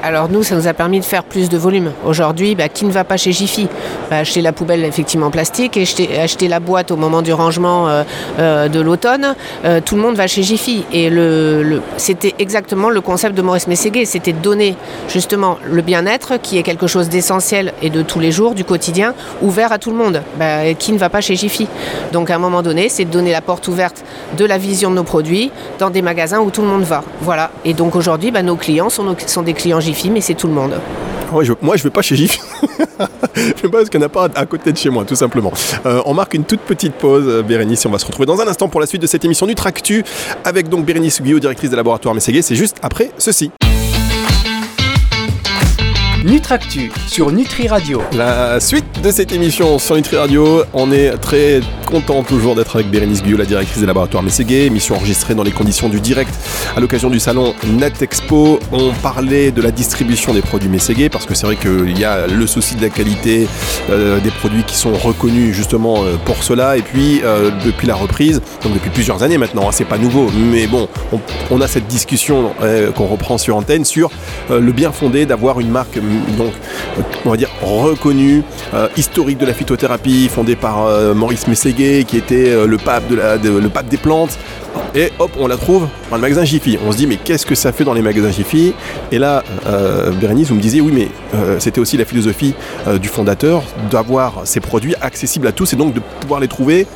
Alors 0.03 0.29
nous, 0.29 0.43
ça 0.43 0.55
nous 0.55 0.67
a 0.67 0.75
permis 0.75 1.01
de 1.01 1.05
faire 1.05 1.25
plus 1.25 1.49
de 1.49 1.59
volume. 1.59 1.93
Aujourd'hui, 2.05 2.55
bah, 2.55 2.69
qui 2.69 2.85
ne 2.85 2.91
va 2.91 3.05
pas 3.05 3.17
chez 3.17 3.33
Jiffy 3.33 3.69
va 4.11 4.19
acheter 4.19 4.41
la 4.41 4.53
poubelle 4.53 4.85
effectivement 4.85 5.27
en 5.27 5.31
plastique 5.31 5.77
et 5.77 5.85
acheter, 6.19 6.49
la 6.49 6.61
boîte 6.61 6.91
au 6.91 6.97
moment 6.97 7.23
du 7.23 7.33
rangement 7.33 7.89
euh, 7.89 8.03
euh, 8.39 8.69
de 8.69 8.81
l'automne. 8.81 9.35
Euh, 9.65 9.81
tout 9.85 9.97
le 9.97 10.03
monde 10.03 10.17
va 10.17 10.27
chez 10.27 10.43
Jiffy. 10.43 10.85
Et 10.93 11.11
c'était 11.97 12.35
exactement 12.39 12.91
le 12.91 13.01
concept 13.01 13.37
de 13.37 13.43
Maurice 13.43 13.67
Mességuet. 13.67 14.05
C'était 14.05 14.33
de 14.33 14.39
donner 14.39 14.77
justement 15.09 15.59
le 15.65 15.83
bien-être, 15.83 16.41
qui 16.41 16.59
est 16.59 16.63
quelque 16.63 16.87
chose 16.87 17.09
d'essentiel 17.09 17.73
et 17.83 17.91
de 17.91 18.03
tous 18.03 18.21
les 18.21 18.33
jours, 18.33 18.55
du 18.55 18.65
quotidien, 18.65 19.15
ouvert 19.43 19.73
à 19.73 19.79
tout 19.79 19.91
le 19.91 19.97
monde. 19.97 20.23
Bah, 20.39 20.75
qui 20.79 20.93
ne 20.93 20.99
va 20.99 21.09
pas 21.09 21.21
chez 21.21 21.37
Jiffy 21.37 21.69
Donc 22.13 22.31
à 22.31 22.37
un 22.37 22.39
moment 22.39 22.63
donné, 22.63 22.89
c'est 22.89 23.05
de 23.05 23.11
donner 23.11 23.33
la 23.33 23.43
porte 23.43 23.69
ouverte 23.69 24.05
de 24.37 24.45
la 24.45 24.59
vision 24.59 24.91
de 24.91 24.97
nos 24.97 25.05
produits 25.05 25.51
dans 25.79 25.91
des 25.91 26.03
magasins 26.03 26.41
où 26.41 26.51
tout 26.51 26.63
le 26.63 26.69
monde 26.69 26.83
va. 26.83 27.03
Voilà. 27.21 27.51
Et 27.65 27.75
donc 27.75 27.97
aujourd'hui, 27.97 28.31
bah, 28.31 28.43
nos 28.43 28.57
clients 28.57 28.91
sont, 28.91 29.15
sont 29.27 29.43
des 29.43 29.55
clients 29.55 29.81
Jiffy, 29.81 29.90
mais 30.11 30.21
c'est 30.21 30.35
tout 30.35 30.47
le 30.47 30.55
monde. 30.55 30.75
Moi 31.63 31.77
je 31.77 31.83
vais 31.83 31.91
pas 31.91 32.03
chez 32.03 32.17
Jiffy. 32.17 32.41
je 33.37 33.63
vais 33.63 33.69
pas 33.69 33.79
parce 33.79 33.89
qu'il 33.89 34.01
n'y 34.01 34.05
en 34.05 34.09
a 34.09 34.11
pas 34.11 34.29
à 34.35 34.47
côté 34.47 34.73
de 34.73 34.77
chez 34.77 34.91
moi, 34.91 35.05
tout 35.05 35.15
simplement. 35.15 35.53
Euh, 35.87 36.03
on 36.07 36.15
marque 36.15 36.35
une 36.35 36.45
toute 36.45 36.61
petite 36.61 36.95
pause, 36.95 37.25
euh, 37.27 37.43
Bérénice, 37.43 37.85
et 37.85 37.89
on 37.89 37.93
va 37.93 37.99
se 37.99 38.07
retrouver 38.07 38.27
dans 38.27 38.41
un 38.41 38.49
instant 38.49 38.69
pour 38.69 38.81
la 38.81 38.87
suite 38.87 39.03
de 39.03 39.07
cette 39.07 39.25
émission 39.25 39.47
du 39.47 39.55
Tractu 39.55 40.05
avec 40.45 40.69
donc 40.69 40.85
Bérénice 40.85 41.23
Guyot, 41.23 41.39
directrice 41.39 41.71
des 41.71 41.77
laboratoires 41.77 42.15
Mességué. 42.15 42.43
C'est 42.43 42.57
juste 42.57 42.79
après 42.83 43.13
ceci. 43.19 43.51
Nutractu 46.25 46.93
sur 47.07 47.33
Nutri 47.33 47.67
Radio. 47.67 48.03
La 48.13 48.61
suite 48.61 49.01
de 49.03 49.11
cette 49.11 49.33
émission 49.33 49.79
sur 49.79 49.97
Nutri 49.97 50.19
Radio, 50.19 50.65
on 50.75 50.93
est 50.93 51.17
très 51.17 51.61
content 51.87 52.23
toujours 52.23 52.55
d'être 52.55 52.77
avec 52.77 52.91
Bérénice 52.91 53.23
Guyot, 53.23 53.39
la 53.39 53.47
directrice 53.47 53.79
des 53.81 53.87
laboratoires 53.87 54.23
Mességué, 54.23 54.67
émission 54.67 54.97
enregistrée 54.97 55.35
dans 55.35 55.43
les 55.43 55.51
conditions 55.51 55.89
du 55.89 55.99
direct 55.99 56.31
à 56.77 56.81
l'occasion 56.81 57.09
du 57.09 57.19
salon 57.19 57.55
Net 57.67 58.03
Expo. 58.03 58.61
On 58.71 58.93
parlait 59.03 59.51
de 59.51 59.63
la 59.63 59.71
distribution 59.71 60.35
des 60.35 60.43
produits 60.43 60.69
Mességué 60.69 61.09
parce 61.09 61.25
que 61.25 61.35
c'est 61.35 61.47
vrai 61.47 61.57
qu'il 61.57 61.99
y 61.99 62.05
a 62.05 62.27
le 62.27 62.47
souci 62.47 62.75
de 62.75 62.83
la 62.83 62.91
qualité 62.91 63.49
euh, 63.89 64.21
des 64.21 64.31
produits 64.31 64.65
qui 64.65 64.77
sont 64.77 64.93
reconnus 64.93 65.55
justement 65.55 66.05
euh, 66.05 66.17
pour 66.27 66.43
cela 66.45 66.77
et 66.77 66.83
puis 66.83 67.23
euh, 67.25 67.51
depuis 67.65 67.87
la 67.87 67.95
reprise, 67.95 68.43
donc 68.63 68.75
depuis 68.75 68.91
plusieurs 68.91 69.23
années 69.23 69.39
maintenant, 69.39 69.69
hein, 69.69 69.73
c'est 69.73 69.87
pas 69.87 69.99
nouveau, 69.99 70.31
mais 70.53 70.67
bon, 70.67 70.87
on, 71.13 71.21
on 71.51 71.61
a 71.63 71.67
cette 71.67 71.87
discussion 71.87 72.53
qu'on 72.95 73.07
reprend 73.07 73.39
sur 73.39 73.57
antenne 73.57 73.85
sur 73.85 74.11
le 74.51 74.73
bien 74.73 74.93
fondé 74.93 75.25
d'avoir 75.25 75.61
une 75.61 75.71
marque 75.71 75.99
donc 76.37 76.53
on 77.25 77.31
va 77.31 77.37
dire 77.37 77.51
reconnue, 77.63 78.43
euh, 78.75 78.89
historique 78.97 79.39
de 79.39 79.47
la 79.47 79.55
phytothérapie, 79.55 80.29
fondée 80.29 80.57
par 80.57 80.87
euh, 80.87 81.15
Maurice 81.15 81.47
Mességuet, 81.47 82.05
qui 82.05 82.17
était 82.17 82.51
euh, 82.51 82.67
le 82.67 82.79
pape 82.79 83.89
des 83.89 83.97
plantes. 83.97 84.39
Et 84.95 85.11
hop, 85.19 85.33
on 85.39 85.47
la 85.49 85.57
trouve 85.57 85.89
dans 86.11 86.17
le 86.17 86.23
magasin 86.23 86.45
Jiffy. 86.45 86.79
On 86.87 86.93
se 86.93 86.97
dit 86.97 87.07
mais 87.07 87.17
qu'est-ce 87.17 87.45
que 87.45 87.55
ça 87.55 87.73
fait 87.73 87.85
dans 87.85 87.93
les 87.93 88.03
magasins 88.03 88.31
Jiffy? 88.31 88.73
Et 89.11 89.19
là, 89.19 89.43
euh, 89.67 90.11
Bérénice, 90.13 90.49
vous 90.49 90.55
me 90.55 90.61
disiez 90.61 90.81
oui 90.81 90.93
mais 90.95 91.09
c'était 91.59 91.81
aussi 91.81 91.97
la 91.97 92.05
philosophie 92.05 92.55
du 93.01 93.09
fondateur 93.09 93.63
d'avoir 93.91 94.43
ces 94.45 94.61
produits 94.61 94.95
accessibles 95.01 95.47
à 95.47 95.53
tous 95.53 95.73
et 95.73 95.77
donc 95.77 95.95
de 95.95 96.01
pouvoir 96.21 96.41
les 96.41 96.49
trouver 96.49 96.87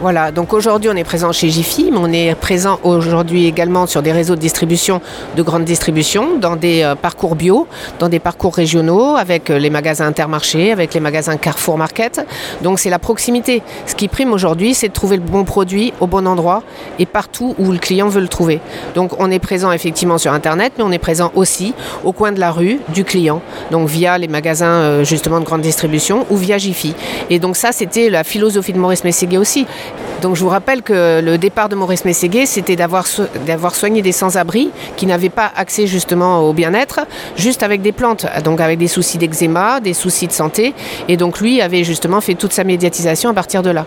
Voilà, 0.00 0.32
donc 0.32 0.52
aujourd'hui 0.52 0.90
on 0.92 0.96
est 0.96 1.04
présent 1.04 1.30
chez 1.30 1.48
Jiffy, 1.48 1.90
mais 1.92 1.98
on 2.00 2.12
est 2.12 2.34
présent 2.34 2.80
aujourd'hui 2.82 3.46
également 3.46 3.86
sur 3.86 4.02
des 4.02 4.10
réseaux 4.10 4.34
de 4.34 4.40
distribution, 4.40 5.00
de 5.36 5.42
grande 5.42 5.64
distribution, 5.64 6.38
dans 6.38 6.56
des 6.56 6.82
euh, 6.82 6.96
parcours 6.96 7.36
bio, 7.36 7.68
dans 8.00 8.08
des 8.08 8.18
parcours 8.18 8.52
régionaux, 8.52 9.14
avec 9.14 9.50
euh, 9.50 9.58
les 9.58 9.70
magasins 9.70 10.06
intermarchés, 10.06 10.72
avec 10.72 10.92
les 10.92 10.98
magasins 10.98 11.36
Carrefour 11.36 11.78
Market. 11.78 12.26
Donc 12.62 12.80
c'est 12.80 12.90
la 12.90 12.98
proximité. 12.98 13.62
Ce 13.86 13.94
qui 13.94 14.08
prime 14.08 14.32
aujourd'hui, 14.32 14.74
c'est 14.74 14.88
de 14.88 14.92
trouver 14.92 15.16
le 15.16 15.22
bon 15.22 15.44
produit 15.44 15.92
au 16.00 16.08
bon 16.08 16.26
endroit 16.26 16.64
et 16.98 17.06
partout 17.06 17.54
où 17.58 17.70
le 17.70 17.78
client 17.78 18.08
veut 18.08 18.22
le 18.22 18.28
trouver. 18.28 18.60
Donc 18.96 19.12
on 19.20 19.30
est 19.30 19.38
présent 19.38 19.70
effectivement 19.70 20.18
sur 20.18 20.32
Internet, 20.32 20.72
mais 20.78 20.84
on 20.84 20.90
est 20.90 20.98
présent 20.98 21.30
aussi 21.36 21.74
au 22.02 22.10
coin 22.10 22.32
de 22.32 22.40
la 22.40 22.50
rue 22.50 22.80
du 22.88 23.04
client, 23.04 23.40
donc 23.70 23.88
via 23.88 24.18
les 24.18 24.28
magasins 24.28 24.66
euh, 24.66 25.04
justement 25.04 25.38
de 25.38 25.44
grande 25.44 25.62
distribution 25.62 26.26
ou 26.30 26.36
via 26.36 26.58
Jiffy. 26.58 26.92
Et 27.30 27.38
donc 27.38 27.54
ça, 27.54 27.70
c'était 27.70 28.10
la 28.10 28.24
philosophie 28.24 28.72
de 28.72 28.78
Maurice 28.78 29.04
Mességuet 29.04 29.43
Donc 30.22 30.36
je 30.36 30.42
vous 30.42 30.48
rappelle 30.48 30.82
que 30.82 31.20
le 31.20 31.36
départ 31.38 31.68
de 31.68 31.74
Maurice 31.74 32.04
Mességuet, 32.04 32.46
c'était 32.46 32.76
d'avoir 32.76 33.06
d'avoir 33.46 33.74
soigné 33.74 34.00
des 34.00 34.12
sans-abri 34.12 34.70
qui 34.96 35.06
n'avaient 35.06 35.28
pas 35.28 35.50
accès 35.54 35.86
justement 35.86 36.40
au 36.40 36.52
bien-être, 36.52 37.00
juste 37.36 37.62
avec 37.62 37.82
des 37.82 37.92
plantes, 37.92 38.26
donc 38.42 38.60
avec 38.60 38.78
des 38.78 38.88
soucis 38.88 39.18
d'eczéma, 39.18 39.80
des 39.80 39.94
soucis 39.94 40.26
de 40.26 40.32
santé. 40.32 40.74
Et 41.08 41.16
donc 41.16 41.40
lui 41.40 41.60
avait 41.60 41.84
justement 41.84 42.20
fait 42.20 42.34
toute 42.34 42.52
sa 42.52 42.64
médiatisation 42.64 43.30
à 43.30 43.34
partir 43.34 43.62
de 43.62 43.70
là. 43.70 43.84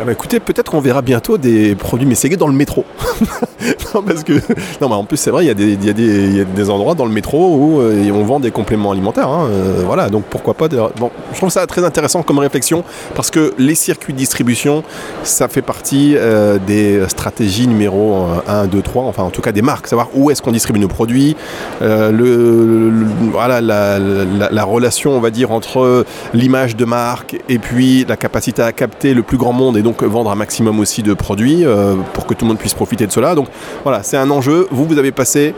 Ah 0.00 0.04
bah 0.06 0.12
écoutez, 0.12 0.40
peut-être 0.40 0.70
qu'on 0.70 0.80
verra 0.80 1.02
bientôt 1.02 1.36
des 1.36 1.74
produits 1.74 2.06
Mességué 2.06 2.36
dans 2.38 2.46
le 2.46 2.54
métro. 2.54 2.86
non, 3.94 4.02
parce 4.02 4.24
que, 4.24 4.32
non, 4.80 4.90
en 4.92 5.04
plus, 5.04 5.18
c'est 5.18 5.30
vrai, 5.30 5.44
il 5.44 5.48
y, 5.48 5.50
a 5.50 5.54
des- 5.54 5.74
y, 5.74 6.36
y 6.36 6.40
a 6.40 6.44
des 6.44 6.70
endroits 6.70 6.94
dans 6.94 7.04
le 7.04 7.12
métro 7.12 7.54
où 7.56 7.80
euh, 7.82 8.10
on 8.10 8.24
vend 8.24 8.40
des 8.40 8.50
compléments 8.50 8.92
alimentaires. 8.92 9.28
hein, 9.28 9.48
euh, 9.50 9.82
voilà, 9.84 10.08
donc 10.08 10.24
pourquoi 10.30 10.54
pas. 10.54 10.68
Bon, 10.68 11.10
je 11.32 11.36
trouve 11.36 11.50
ça 11.50 11.66
très 11.66 11.84
intéressant 11.84 12.22
comme 12.22 12.38
réflexion 12.38 12.82
parce 13.14 13.30
que 13.30 13.52
les 13.58 13.74
circuits 13.74 14.14
de 14.14 14.18
distribution, 14.18 14.84
ça 15.22 15.48
fait 15.48 15.60
partie 15.60 16.14
euh, 16.16 16.56
des 16.66 17.06
stratégies 17.08 17.68
numéro 17.68 18.24
1, 18.48 18.68
2, 18.68 18.80
3, 18.80 19.04
enfin 19.04 19.24
en 19.24 19.30
tout 19.30 19.42
cas 19.42 19.52
des 19.52 19.60
marques, 19.62 19.86
savoir 19.86 20.08
où 20.14 20.30
est-ce 20.30 20.40
qu'on 20.40 20.52
distribue 20.52 20.80
nos 20.80 20.88
produits, 20.88 21.36
le, 21.82 22.90
voilà, 23.32 23.60
la, 23.60 23.98
la- 23.98 24.48
la 24.50 24.64
relation, 24.64 25.12
on 25.12 25.20
va 25.20 25.30
dire, 25.30 25.50
entre 25.52 26.06
l'image 26.32 26.74
de 26.74 26.86
marque 26.86 27.36
et 27.50 27.58
puis 27.58 28.06
la 28.08 28.16
capacité 28.16 28.62
à 28.62 28.72
capter 28.72 29.12
le 29.12 29.22
plus 29.22 29.36
grand 29.36 29.52
monde 29.52 29.76
et 29.76 29.82
donc 29.82 29.89
donc 29.90 30.04
vendre 30.04 30.30
un 30.30 30.36
maximum 30.36 30.78
aussi 30.78 31.02
de 31.02 31.14
produits 31.14 31.64
pour 32.12 32.26
que 32.26 32.34
tout 32.34 32.44
le 32.44 32.50
monde 32.50 32.58
puisse 32.58 32.74
profiter 32.74 33.06
de 33.06 33.12
cela. 33.12 33.34
Donc 33.34 33.48
voilà, 33.82 34.02
c'est 34.02 34.16
un 34.16 34.30
enjeu. 34.30 34.68
Vous, 34.70 34.84
vous 34.84 34.98
avez 34.98 35.10
passé 35.10 35.54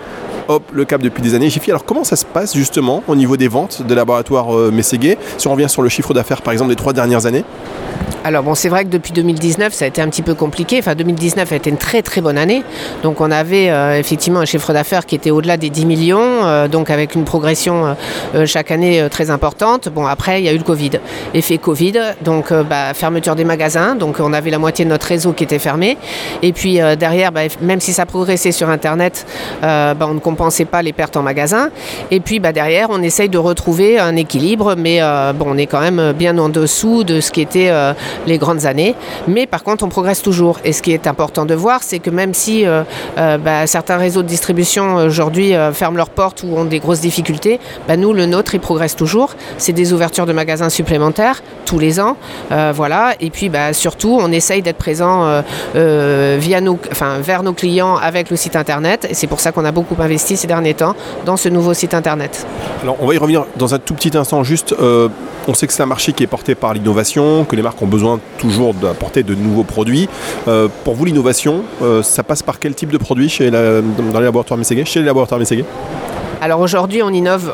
hop, 0.49 0.63
le 0.73 0.85
cap 0.85 1.03
depuis 1.03 1.23
des 1.23 1.35
années. 1.35 1.51
Jiffy, 1.51 1.71
alors 1.71 1.85
comment 1.85 2.05
ça 2.05 2.17
se 2.17 2.25
passe 2.25 2.55
justement 2.55 3.03
au 3.09 3.15
niveau 3.15 3.37
des 3.37 3.49
ventes 3.49 3.83
de 3.87 3.95
laboratoire 3.95 4.57
euh, 4.57 4.71
Mességué? 4.71 5.19
Si 5.37 5.49
on 5.49 5.53
revient 5.53 5.69
sur 5.69 5.83
le 5.83 5.89
chiffre 5.89 6.15
d'affaires 6.15 6.43
par 6.43 6.53
exemple 6.53 6.71
des 6.71 6.77
trois 6.77 6.93
dernières 6.93 7.27
années 7.27 7.45
alors 8.25 8.45
bon, 8.45 8.55
c'est 8.55 8.69
vrai 8.69 8.85
que 8.85 8.89
depuis 8.89 9.13
2019, 9.13 9.73
ça 9.73 9.85
a 9.85 9.89
été 9.89 10.01
un 10.01 10.09
petit 10.09 10.23
peu 10.23 10.35
compliqué. 10.35 10.79
Enfin, 10.79 10.95
2019 10.95 11.51
a 11.51 11.57
été 11.57 11.71
une 11.71 11.77
très 11.77 12.03
très 12.03 12.21
bonne 12.21 12.39
année. 12.39 12.63
Donc 13.03 13.21
on 13.21 13.33
avait 13.33 13.69
euh, 13.71 13.99
effectivement 13.99 14.39
un 14.39 14.45
chiffre 14.45 14.73
d'affaires 14.73 15.07
qui 15.07 15.17
était 15.17 15.33
au-delà 15.33 15.57
des 15.57 15.71
10 15.71 15.87
millions, 15.87 16.45
euh, 16.45 16.69
donc 16.69 16.91
avec 16.91 17.17
une 17.17 17.25
progression 17.25 17.97
euh, 18.35 18.47
chaque 18.47 18.71
année 18.71 19.09
très 19.11 19.31
importante. 19.31 19.89
Bon, 19.89 20.07
après, 20.07 20.41
il 20.41 20.45
y 20.45 20.49
a 20.49 20.53
eu 20.53 20.59
le 20.59 20.63
Covid. 20.63 21.01
Effet 21.35 21.59
Covid, 21.59 21.99
donc 22.25 22.53
bah, 22.53 22.95
fermeture 22.95 23.35
des 23.35 23.45
magasins. 23.45 23.97
Donc 23.97 24.21
on 24.23 24.33
avait 24.33 24.51
la 24.51 24.59
moitié 24.59 24.85
de 24.85 24.91
notre 24.91 25.07
réseau 25.07 25.33
qui 25.33 25.45
était 25.45 25.59
fermé. 25.59 25.99
Et 26.43 26.53
puis 26.53 26.81
derrière, 26.99 27.33
bah, 27.33 27.43
même 27.61 27.81
si 27.81 27.93
ça 27.93 28.07
progressait 28.07 28.53
sur 28.53 28.69
Internet, 28.69 29.27
bah, 29.63 29.97
on 30.01 30.15
ne 30.15 30.21
compensait 30.21 30.65
pas 30.65 30.83
les 30.83 30.93
pertes 30.93 31.17
en 31.17 31.23
magasin. 31.23 31.71
Et 32.11 32.21
puis 32.21 32.41
bah, 32.41 32.53
derrière, 32.53 32.89
on 32.91 33.03
essaye 33.03 33.29
de 33.29 33.39
retrouver 33.39 33.99
un 33.99 34.17
équilibre, 34.17 34.75
mais 34.77 35.01
bon, 35.35 35.47
on 35.49 35.59
est 35.59 35.67
quand 35.67 35.81
même 35.81 36.13
bien 36.13 36.39
en 36.39 36.49
dessous 36.49 37.05
de 37.05 37.21
ce 37.21 37.31
qui 37.31 37.41
était 37.41 37.73
les 38.27 38.39
grandes 38.39 38.67
années. 38.67 38.95
Mais 39.29 39.47
par 39.47 39.63
contre, 39.63 39.85
on 39.85 39.89
progresse 39.89 40.23
toujours. 40.23 40.59
Et 40.65 40.73
ce 40.73 40.83
qui 40.83 40.93
est 40.93 41.07
important 41.07 41.47
de 41.47 41.55
voir, 41.55 41.83
c'est 41.83 41.99
que 41.99 42.11
même 42.11 42.35
si 42.35 42.67
euh, 42.67 42.83
euh, 43.19 43.67
certains 43.67 43.97
réseaux 43.97 44.23
de 44.23 44.29
distribution 44.29 44.97
aujourd'hui 44.97 45.55
euh, 45.55 45.73
ferment 45.73 45.97
leurs 45.97 46.11
portes 46.11 46.43
ou 46.43 46.57
ont 46.57 46.65
des 46.65 46.79
grosses 46.79 47.01
difficultés, 47.01 47.61
nous, 47.97 48.13
le 48.13 48.27
nôtre, 48.27 48.55
il 48.55 48.61
progresse 48.61 48.97
toujours. 48.97 49.35
C'est 49.59 49.73
des 49.73 49.93
ouvertures 49.93 50.27
de 50.27 50.33
magasins 50.33 50.71
supplémentaires 50.71 51.43
tous 51.67 51.79
les 51.79 52.01
ans. 52.01 52.17
voilà. 52.51 53.15
Et 53.21 53.31
puis, 53.31 53.49
bah, 53.49 53.73
on 54.21 54.31
essaye 54.33 54.63
d'être 54.63 54.79
présent 54.79 55.43
via 55.75 56.61
nos, 56.61 56.79
enfin, 56.91 57.19
vers 57.19 57.43
nos 57.43 57.53
clients 57.53 57.97
avec 57.97 58.31
le 58.31 58.37
site 58.37 58.57
internet. 58.57 59.07
Et 59.11 59.15
c'est 59.15 59.27
pour 59.27 59.41
ça 59.41 59.53
qu'on 59.53 59.65
a 59.65 59.73
beaucoup 59.73 59.97
investi 60.01 60.37
ces 60.37 60.47
derniers 60.47 60.75
temps 60.75 60.95
dans 61.25 61.37
ce 61.37 61.49
nouveau 61.49 61.75
site 61.75 61.95
internet. 61.95 62.47
Alors, 62.83 62.97
on 63.01 63.07
va 63.07 63.15
y 63.15 63.19
revenir 63.19 63.47
dans 63.57 63.75
un 63.75 63.79
tout 63.79 63.95
petit 63.95 64.17
instant. 64.17 64.43
Juste, 64.45 64.75
on 65.49 65.55
sait 65.55 65.67
que 65.67 65.73
c'est 65.73 65.83
un 65.83 65.87
marché 65.87 66.13
qui 66.13 66.23
est 66.23 66.29
porté 66.29 66.55
par 66.55 66.75
l'innovation, 66.75 67.45
que 67.45 67.57
les 67.57 67.63
marques 67.63 67.81
ont 67.83 67.87
besoin 67.87 68.21
toujours 68.39 68.75
d'apporter 68.75 69.23
de 69.23 69.35
nouveaux 69.35 69.65
produits. 69.65 70.09
Euh, 70.49 70.69
pour 70.85 70.95
vous, 70.95 71.05
l'innovation, 71.05 71.63
euh, 71.83 72.03
ça 72.03 72.23
passe 72.23 72.43
par 72.43 72.59
quel 72.59 72.75
type 72.75 72.91
de 72.91 72.99
produit 72.99 73.29
chez 73.29 73.51
dans 73.51 74.19
les 74.19 74.25
laboratoires 74.25 74.59
Mességuet, 74.59 74.85
chez 74.85 75.01
les 75.01 75.07
laboratoires 75.07 75.41
Mességuet 75.41 75.65
Alors 76.41 76.61
aujourd'hui, 76.61 77.03
on 77.03 77.11
innove 77.11 77.53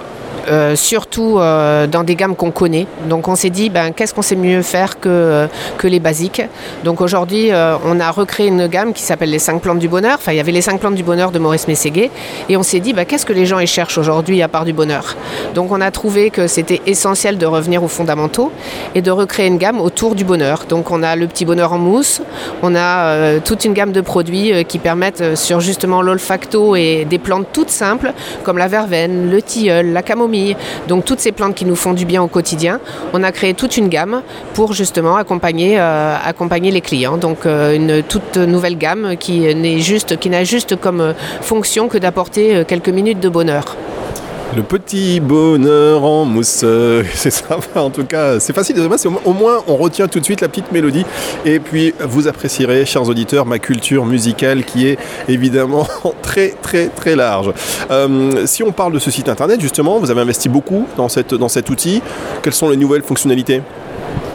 euh, 0.51 0.77
surtout 0.77 1.39
euh, 1.39 1.87
dans 1.87 2.05
des 2.05 2.15
gammes 2.15 2.35
qu'on 2.35 2.51
connaît. 2.51 2.87
Donc 3.09 3.29
on 3.29 3.35
s'est 3.35 3.51
dit, 3.51 3.69
ben, 3.69 3.93
qu'est-ce 3.93 4.15
qu'on 4.15 4.23
sait 4.23 4.37
mieux 4.37 4.63
faire 4.63 4.99
que, 4.99 5.09
euh, 5.09 5.47
que 5.77 5.87
les 5.87 6.01
basiques? 6.01 6.43
Donc 6.85 7.01
aujourd'hui, 7.01 7.51
on 7.85 8.01
a 8.01 8.11
recréé 8.11 8.49
une 8.49 8.67
gamme 8.67 8.93
qui 8.93 9.03
s'appelle 9.03 9.31
les 9.31 9.39
5 9.39 9.61
plantes 9.61 9.79
du 9.79 9.89
bonheur. 9.89 10.17
Enfin, 10.19 10.33
il 10.33 10.37
y 10.37 10.41
avait 10.41 10.53
les 10.53 10.63
5 10.63 10.81
plantes 10.81 10.95
du 10.95 11.03
bonheur 11.03 11.31
de 11.33 11.39
Maurice 11.39 11.69
Mességuet. 11.69 12.11
Et 12.49 12.57
on 12.57 12.63
s'est 12.63 12.81
dit, 12.81 12.93
ben, 12.93 13.05
qu'est-ce 13.05 13.27
que 13.27 13.33
les 13.33 13.47
gens 13.47 13.59
y 13.59 13.67
cherchent 13.67 13.99
aujourd'hui 13.99 14.43
à 14.43 14.49
part 14.49 14.65
du 14.65 14.73
bonheur? 14.73 15.17
Donc 15.55 15.71
on 15.73 15.81
a 15.81 15.91
trouvé 15.91 16.31
que 16.31 16.47
c'était 16.47 16.81
essentiel 16.87 17.37
de 17.39 17.47
revenir 17.47 17.83
aux 17.83 17.89
fondamentaux 17.89 18.53
et 18.95 19.03
de 19.03 19.11
recréer 19.11 19.47
une 19.47 19.59
gamme 19.59 19.81
autour 19.81 20.15
du 20.15 20.25
bonheur. 20.25 20.65
Donc 20.69 20.91
on 20.91 21.03
a 21.03 21.17
le 21.17 21.27
petit 21.27 21.45
bonheur 21.45 21.73
en 21.73 21.79
mousse, 21.79 22.23
on 22.63 22.75
a 22.75 23.41
toute 23.41 23.65
une 23.65 23.75
gamme 23.75 23.93
de 23.93 24.01
produits 24.01 24.65
qui 24.65 24.79
permettent 24.79 25.37
sur 25.37 25.61
justement 25.61 26.03
l'olfacto 26.03 26.77
et 26.77 27.07
des 27.09 27.19
plantes 27.19 27.47
toutes 27.53 27.71
simples 27.71 28.13
comme 28.45 28.59
la 28.59 28.69
verveine, 28.69 29.31
le 29.31 29.43
tilleul, 29.43 29.93
la 29.93 30.03
camomille 30.03 30.38
donc 30.89 31.05
toutes 31.05 31.21
ces 31.21 31.33
plantes 31.33 31.55
qui 31.55 31.65
nous 31.65 31.77
font 31.77 31.95
du 31.95 32.05
bien 32.05 32.23
au 32.23 32.29
quotidien. 32.29 32.81
On 33.13 33.23
a 33.23 33.33
créé 33.33 33.55
toute 33.55 33.77
une 33.77 33.89
gamme 33.89 34.23
pour 34.55 34.73
justement 34.73 35.17
accompagner, 35.17 35.79
euh, 35.79 36.17
accompagner 36.25 36.71
les 36.71 36.81
clients. 36.81 37.17
Donc 37.17 37.47
euh, 37.47 37.75
une 37.75 38.03
toute 38.03 38.37
nouvelle 38.37 38.77
gamme 38.77 39.17
qui 39.19 39.55
n'est 39.55 39.81
juste, 39.81 40.19
qui 40.19 40.31
n'a 40.31 40.45
juste 40.45 40.77
comme 40.77 41.01
euh, 41.01 41.13
fonction 41.41 41.89
que 41.89 41.99
d'apporter 41.99 42.65
quelques 42.67 42.89
minutes 42.89 43.21
de 43.21 43.29
bonheur. 43.29 43.77
Le 44.57 44.63
petit 44.63 45.21
bonheur 45.21 46.05
en 46.05 46.25
mousse, 46.25 46.65
c'est 47.15 47.31
ça. 47.31 47.59
En 47.75 47.91
tout 47.91 48.05
cas, 48.05 48.41
c'est 48.41 48.55
facile. 48.55 48.77
Au 49.25 49.33
moins, 49.33 49.63
on 49.67 49.77
retient 49.77 50.09
tout 50.09 50.21
de 50.21 50.25
suite 50.25 50.41
la 50.41 50.49
petite 50.49 50.73
mélodie. 50.73 51.05
Et 51.45 51.61
puis, 51.61 51.95
vous 52.01 52.29
apprécierez, 52.29 52.87
chers 52.87 53.07
auditeurs, 53.07 53.45
ma 53.45 53.59
culture 53.59 54.07
musicale 54.07 54.65
qui 54.65 54.87
est 54.87 54.99
évidemment 55.29 55.87
très, 56.23 56.55
très, 56.63 56.89
très 56.89 57.15
large. 57.15 57.53
Euh, 57.91 58.47
si 58.47 58.63
on 58.63 58.73
parle 58.73 58.95
de 58.95 58.99
ce 58.99 59.11
site 59.11 59.29
internet, 59.29 59.61
justement, 59.61 59.99
vous 59.99 60.11
avez 60.11 60.23
investi 60.23 60.49
beaucoup 60.49 60.87
dans 60.97 61.09
cet 61.09 61.71
outil. 61.71 62.03
Quelles 62.43 62.55
sont 62.55 62.71
les 62.71 62.77
nouvelles 62.77 63.03
fonctionnalités? 63.03 63.63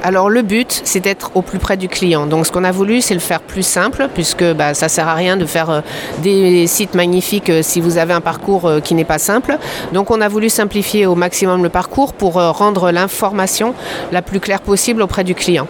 Alors 0.03 0.29
le 0.29 0.41
but, 0.41 0.81
c'est 0.83 0.99
d'être 0.99 1.31
au 1.33 1.41
plus 1.41 1.59
près 1.59 1.77
du 1.77 1.87
client. 1.87 2.27
Donc 2.27 2.45
ce 2.45 2.51
qu'on 2.51 2.65
a 2.65 2.73
voulu, 2.73 2.99
c'est 2.99 3.13
le 3.13 3.21
faire 3.21 3.39
plus 3.39 3.63
simple, 3.63 4.09
puisque 4.13 4.43
bah, 4.43 4.73
ça 4.73 4.89
sert 4.89 5.07
à 5.07 5.13
rien 5.13 5.37
de 5.37 5.45
faire 5.45 5.69
euh, 5.69 5.81
des 6.21 6.67
sites 6.67 6.93
magnifiques 6.93 7.49
euh, 7.49 7.61
si 7.63 7.79
vous 7.79 7.97
avez 7.97 8.13
un 8.13 8.19
parcours 8.19 8.65
euh, 8.65 8.79
qui 8.81 8.95
n'est 8.95 9.05
pas 9.05 9.17
simple. 9.17 9.57
Donc 9.93 10.11
on 10.11 10.19
a 10.19 10.27
voulu 10.27 10.49
simplifier 10.49 11.05
au 11.05 11.15
maximum 11.15 11.63
le 11.63 11.69
parcours 11.69 12.11
pour 12.11 12.33
rendre 12.33 12.91
l'information 12.91 13.73
la 14.11 14.21
plus 14.21 14.41
claire 14.41 14.59
possible 14.59 15.01
auprès 15.01 15.23
du 15.23 15.35
client. 15.35 15.67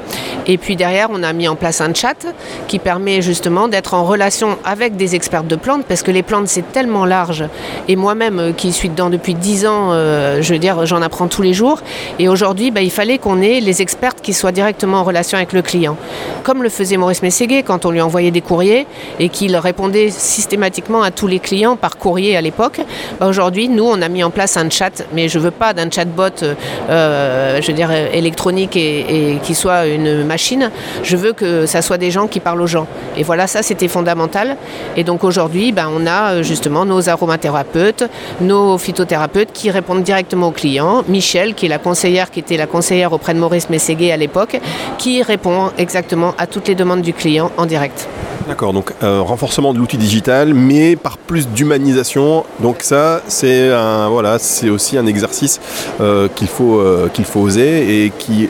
Et 0.48 0.58
puis 0.58 0.76
derrière, 0.76 1.10
on 1.12 1.22
a 1.22 1.32
mis 1.32 1.48
en 1.48 1.56
place 1.56 1.80
un 1.80 1.94
chat 1.94 2.26
qui 2.68 2.80
permet 2.80 3.22
justement 3.22 3.68
d'être 3.68 3.94
en 3.94 4.04
relation 4.04 4.58
avec 4.66 4.96
des 4.96 5.14
experts 5.14 5.44
de 5.44 5.56
plantes, 5.56 5.86
parce 5.86 6.02
que 6.02 6.10
les 6.10 6.24
plantes, 6.24 6.48
c'est 6.48 6.72
tellement 6.72 7.06
large. 7.06 7.46
Et 7.88 7.96
moi-même, 7.96 8.54
qui 8.58 8.72
suis 8.72 8.90
dedans 8.90 9.12
depuis 9.12 9.36
10 9.36 9.68
ans, 9.68 9.94
je 9.94 10.54
veux 10.54 10.60
dire, 10.60 10.86
j'en 10.86 11.02
apprends 11.02 11.28
tous 11.28 11.44
les 11.44 11.54
jours. 11.54 11.82
Et 12.18 12.28
aujourd'hui, 12.28 12.72
bah, 12.72 12.82
il 12.82 12.92
fallait 12.92 13.20
qu'on 13.20 13.42
ait 13.42 13.60
les 13.60 13.82
experts 13.82 14.16
qui 14.24 14.34
soit 14.34 14.52
directement 14.52 14.98
en 14.98 15.04
relation 15.04 15.38
avec 15.38 15.54
le 15.54 15.62
client. 15.62 15.98
Comme 16.44 16.64
le 16.64 16.70
faisait 16.70 16.98
Maurice 16.98 17.22
Mességuet 17.22 17.62
quand 17.62 17.86
on 17.86 17.92
lui 17.92 18.02
envoyait 18.02 18.32
des 18.32 18.42
courriers 18.42 18.88
et 19.20 19.30
qu'il 19.30 19.56
répondait 19.56 20.10
systématiquement 20.10 21.04
à 21.04 21.12
tous 21.12 21.28
les 21.28 21.40
clients 21.40 21.76
par 21.76 21.98
courrier 21.98 22.36
à 22.36 22.42
l'époque, 22.42 22.82
bah, 23.20 23.28
aujourd'hui, 23.28 23.70
nous, 23.70 23.86
on 23.86 24.02
a 24.02 24.10
mis 24.10 24.24
en 24.24 24.32
place 24.32 24.58
un 24.58 24.70
chat, 24.70 25.04
mais 25.14 25.30
je 25.30 25.38
veux 25.40 25.52
pas 25.52 25.74
d'un 25.74 25.92
chatbot, 25.92 26.44
euh, 26.90 27.62
je 27.62 27.68
veux 27.68 27.74
dire, 27.74 27.92
électronique 27.92 28.76
et, 28.76 29.38
qui 29.44 29.54
soit 29.54 29.86
une 29.88 30.24
machine. 30.24 30.72
Je 31.04 31.16
veux 31.18 31.34
que 31.34 31.66
ça 31.66 31.82
soit 31.82 31.98
des 31.98 32.12
gens 32.12 32.28
qui 32.28 32.40
parlent 32.40 32.62
aux 32.62 32.68
gens. 32.68 32.88
Et 33.18 33.24
voilà, 33.24 33.48
ça, 33.48 33.62
c'était 33.62 33.88
fondamental. 33.88 34.58
Et 34.98 35.04
donc 35.04 35.24
aujourd'hui, 35.24 35.72
bah, 35.72 35.90
on 35.94 36.08
a 36.08 36.34
euh, 36.34 36.44
justement 36.44 36.86
nos 36.86 37.10
aromathérapeutes, 37.10 38.06
nos 38.42 38.78
phytothérapeutes 38.78 39.52
qui 39.54 39.70
répondent 39.70 40.04
directement 40.04 40.48
aux 40.48 40.52
clients. 40.52 41.04
Michel, 41.08 41.54
qui 41.54 41.66
est 41.66 41.70
la 41.70 41.80
conseillère, 41.80 42.32
qui 42.32 42.40
était 42.40 42.58
la 42.58 42.68
conseillère 42.68 43.14
auprès 43.14 43.34
de 43.34 43.40
Maurice 43.40 43.70
Mességuet 43.70 44.13
à 44.14 44.18
l'époque, 44.18 44.60
qui 44.98 45.22
répond 45.22 45.72
exactement 45.78 46.34
à 46.38 46.48
toutes 46.48 46.68
les 46.68 46.76
demandes 46.76 47.02
du 47.02 47.14
client 47.14 47.52
en 47.58 47.66
direct. 47.66 48.08
D'accord, 48.48 48.74
donc 48.74 48.94
euh, 49.04 49.22
renforcement 49.22 49.74
de 49.74 49.80
l'outil 49.80 49.98
digital, 49.98 50.54
mais 50.54 50.98
par 50.98 51.18
plus 51.18 51.48
d'humanisation. 51.48 52.44
Donc 52.60 52.82
ça, 52.82 53.22
c'est 53.28 53.70
voilà, 54.10 54.38
aussi 54.70 54.98
un 54.98 55.06
exercice 55.06 55.62
euh, 56.02 56.28
qu'il 56.36 56.48
faut 56.48 56.80
euh, 56.80 57.10
faut 57.24 57.40
oser 57.40 58.06
et 58.06 58.12
qui 58.18 58.50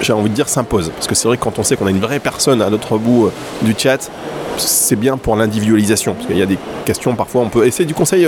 j'ai 0.00 0.12
envie 0.14 0.30
de 0.30 0.34
dire 0.34 0.48
s'impose. 0.48 0.90
Parce 0.94 1.06
que 1.06 1.14
c'est 1.14 1.28
vrai 1.28 1.36
que 1.36 1.42
quand 1.42 1.58
on 1.58 1.62
sait 1.62 1.76
qu'on 1.76 1.86
a 1.86 1.90
une 1.90 2.00
vraie 2.00 2.18
personne 2.18 2.62
à 2.62 2.70
l'autre 2.70 2.96
bout 2.96 3.30
du 3.60 3.74
chat, 3.76 4.10
c'est 4.56 4.96
bien 4.96 5.18
pour 5.18 5.36
l'individualisation. 5.36 6.14
Parce 6.14 6.26
qu'il 6.26 6.38
y 6.38 6.42
a 6.42 6.46
des 6.46 6.58
questions 6.86 7.14
parfois, 7.14 7.42
on 7.42 7.48
peut 7.48 7.66
essayer 7.66 7.84
du 7.84 7.94
conseil 7.94 8.26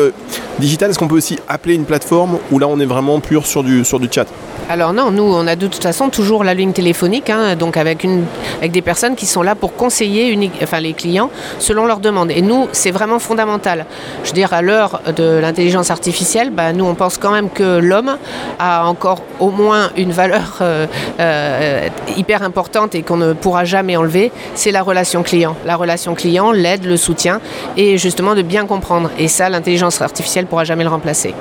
digital. 0.58 0.90
Est-ce 0.90 0.98
qu'on 0.98 1.08
peut 1.08 1.16
aussi 1.16 1.38
appeler 1.48 1.74
une 1.74 1.84
plateforme 1.84 2.38
où 2.52 2.58
là 2.58 2.68
on 2.68 2.78
est 2.80 2.86
vraiment 2.86 3.20
pur 3.20 3.46
sur 3.46 3.62
du, 3.62 3.84
sur 3.84 3.98
du 3.98 4.08
chat? 4.10 4.26
Alors 4.70 4.92
non, 4.92 5.10
nous, 5.10 5.22
on 5.22 5.46
a 5.46 5.56
de 5.56 5.66
toute 5.66 5.82
façon 5.82 6.10
toujours 6.10 6.44
la 6.44 6.52
ligne 6.52 6.72
téléphonique, 6.72 7.30
hein, 7.30 7.56
donc 7.56 7.78
avec, 7.78 8.04
une, 8.04 8.24
avec 8.58 8.70
des 8.70 8.82
personnes 8.82 9.16
qui 9.16 9.24
sont 9.24 9.40
là 9.40 9.54
pour 9.54 9.74
conseiller 9.74 10.50
enfin, 10.62 10.80
les 10.80 10.92
clients 10.92 11.30
selon 11.58 11.86
leurs 11.86 12.00
demandes. 12.00 12.30
Et 12.30 12.42
nous, 12.42 12.68
c'est 12.72 12.90
vraiment 12.90 13.18
fondamental. 13.18 13.86
Je 14.24 14.28
veux 14.28 14.34
dire, 14.34 14.52
à 14.52 14.60
l'heure 14.60 15.00
de 15.16 15.38
l'intelligence 15.38 15.90
artificielle, 15.90 16.50
bah, 16.50 16.74
nous, 16.74 16.84
on 16.84 16.94
pense 16.94 17.16
quand 17.16 17.30
même 17.30 17.48
que 17.48 17.78
l'homme 17.78 18.18
a 18.58 18.86
encore 18.86 19.22
au 19.40 19.50
moins 19.50 19.90
une 19.96 20.12
valeur 20.12 20.58
euh, 20.60 20.86
euh, 21.18 21.88
hyper 22.16 22.42
importante 22.42 22.94
et 22.94 23.02
qu'on 23.02 23.16
ne 23.16 23.32
pourra 23.32 23.64
jamais 23.64 23.96
enlever, 23.96 24.32
c'est 24.54 24.70
la 24.70 24.82
relation 24.82 25.22
client. 25.22 25.56
La 25.64 25.76
relation 25.76 26.14
client, 26.14 26.52
l'aide, 26.52 26.84
le 26.84 26.98
soutien 26.98 27.40
et 27.78 27.96
justement 27.96 28.34
de 28.34 28.42
bien 28.48 28.66
comprendre. 28.66 29.10
Et 29.18 29.28
ça, 29.28 29.48
l'intelligence 29.48 30.02
artificielle 30.02 30.46
pourra 30.46 30.64
jamais 30.64 30.82
le 30.82 30.90
remplacer. 30.90 31.34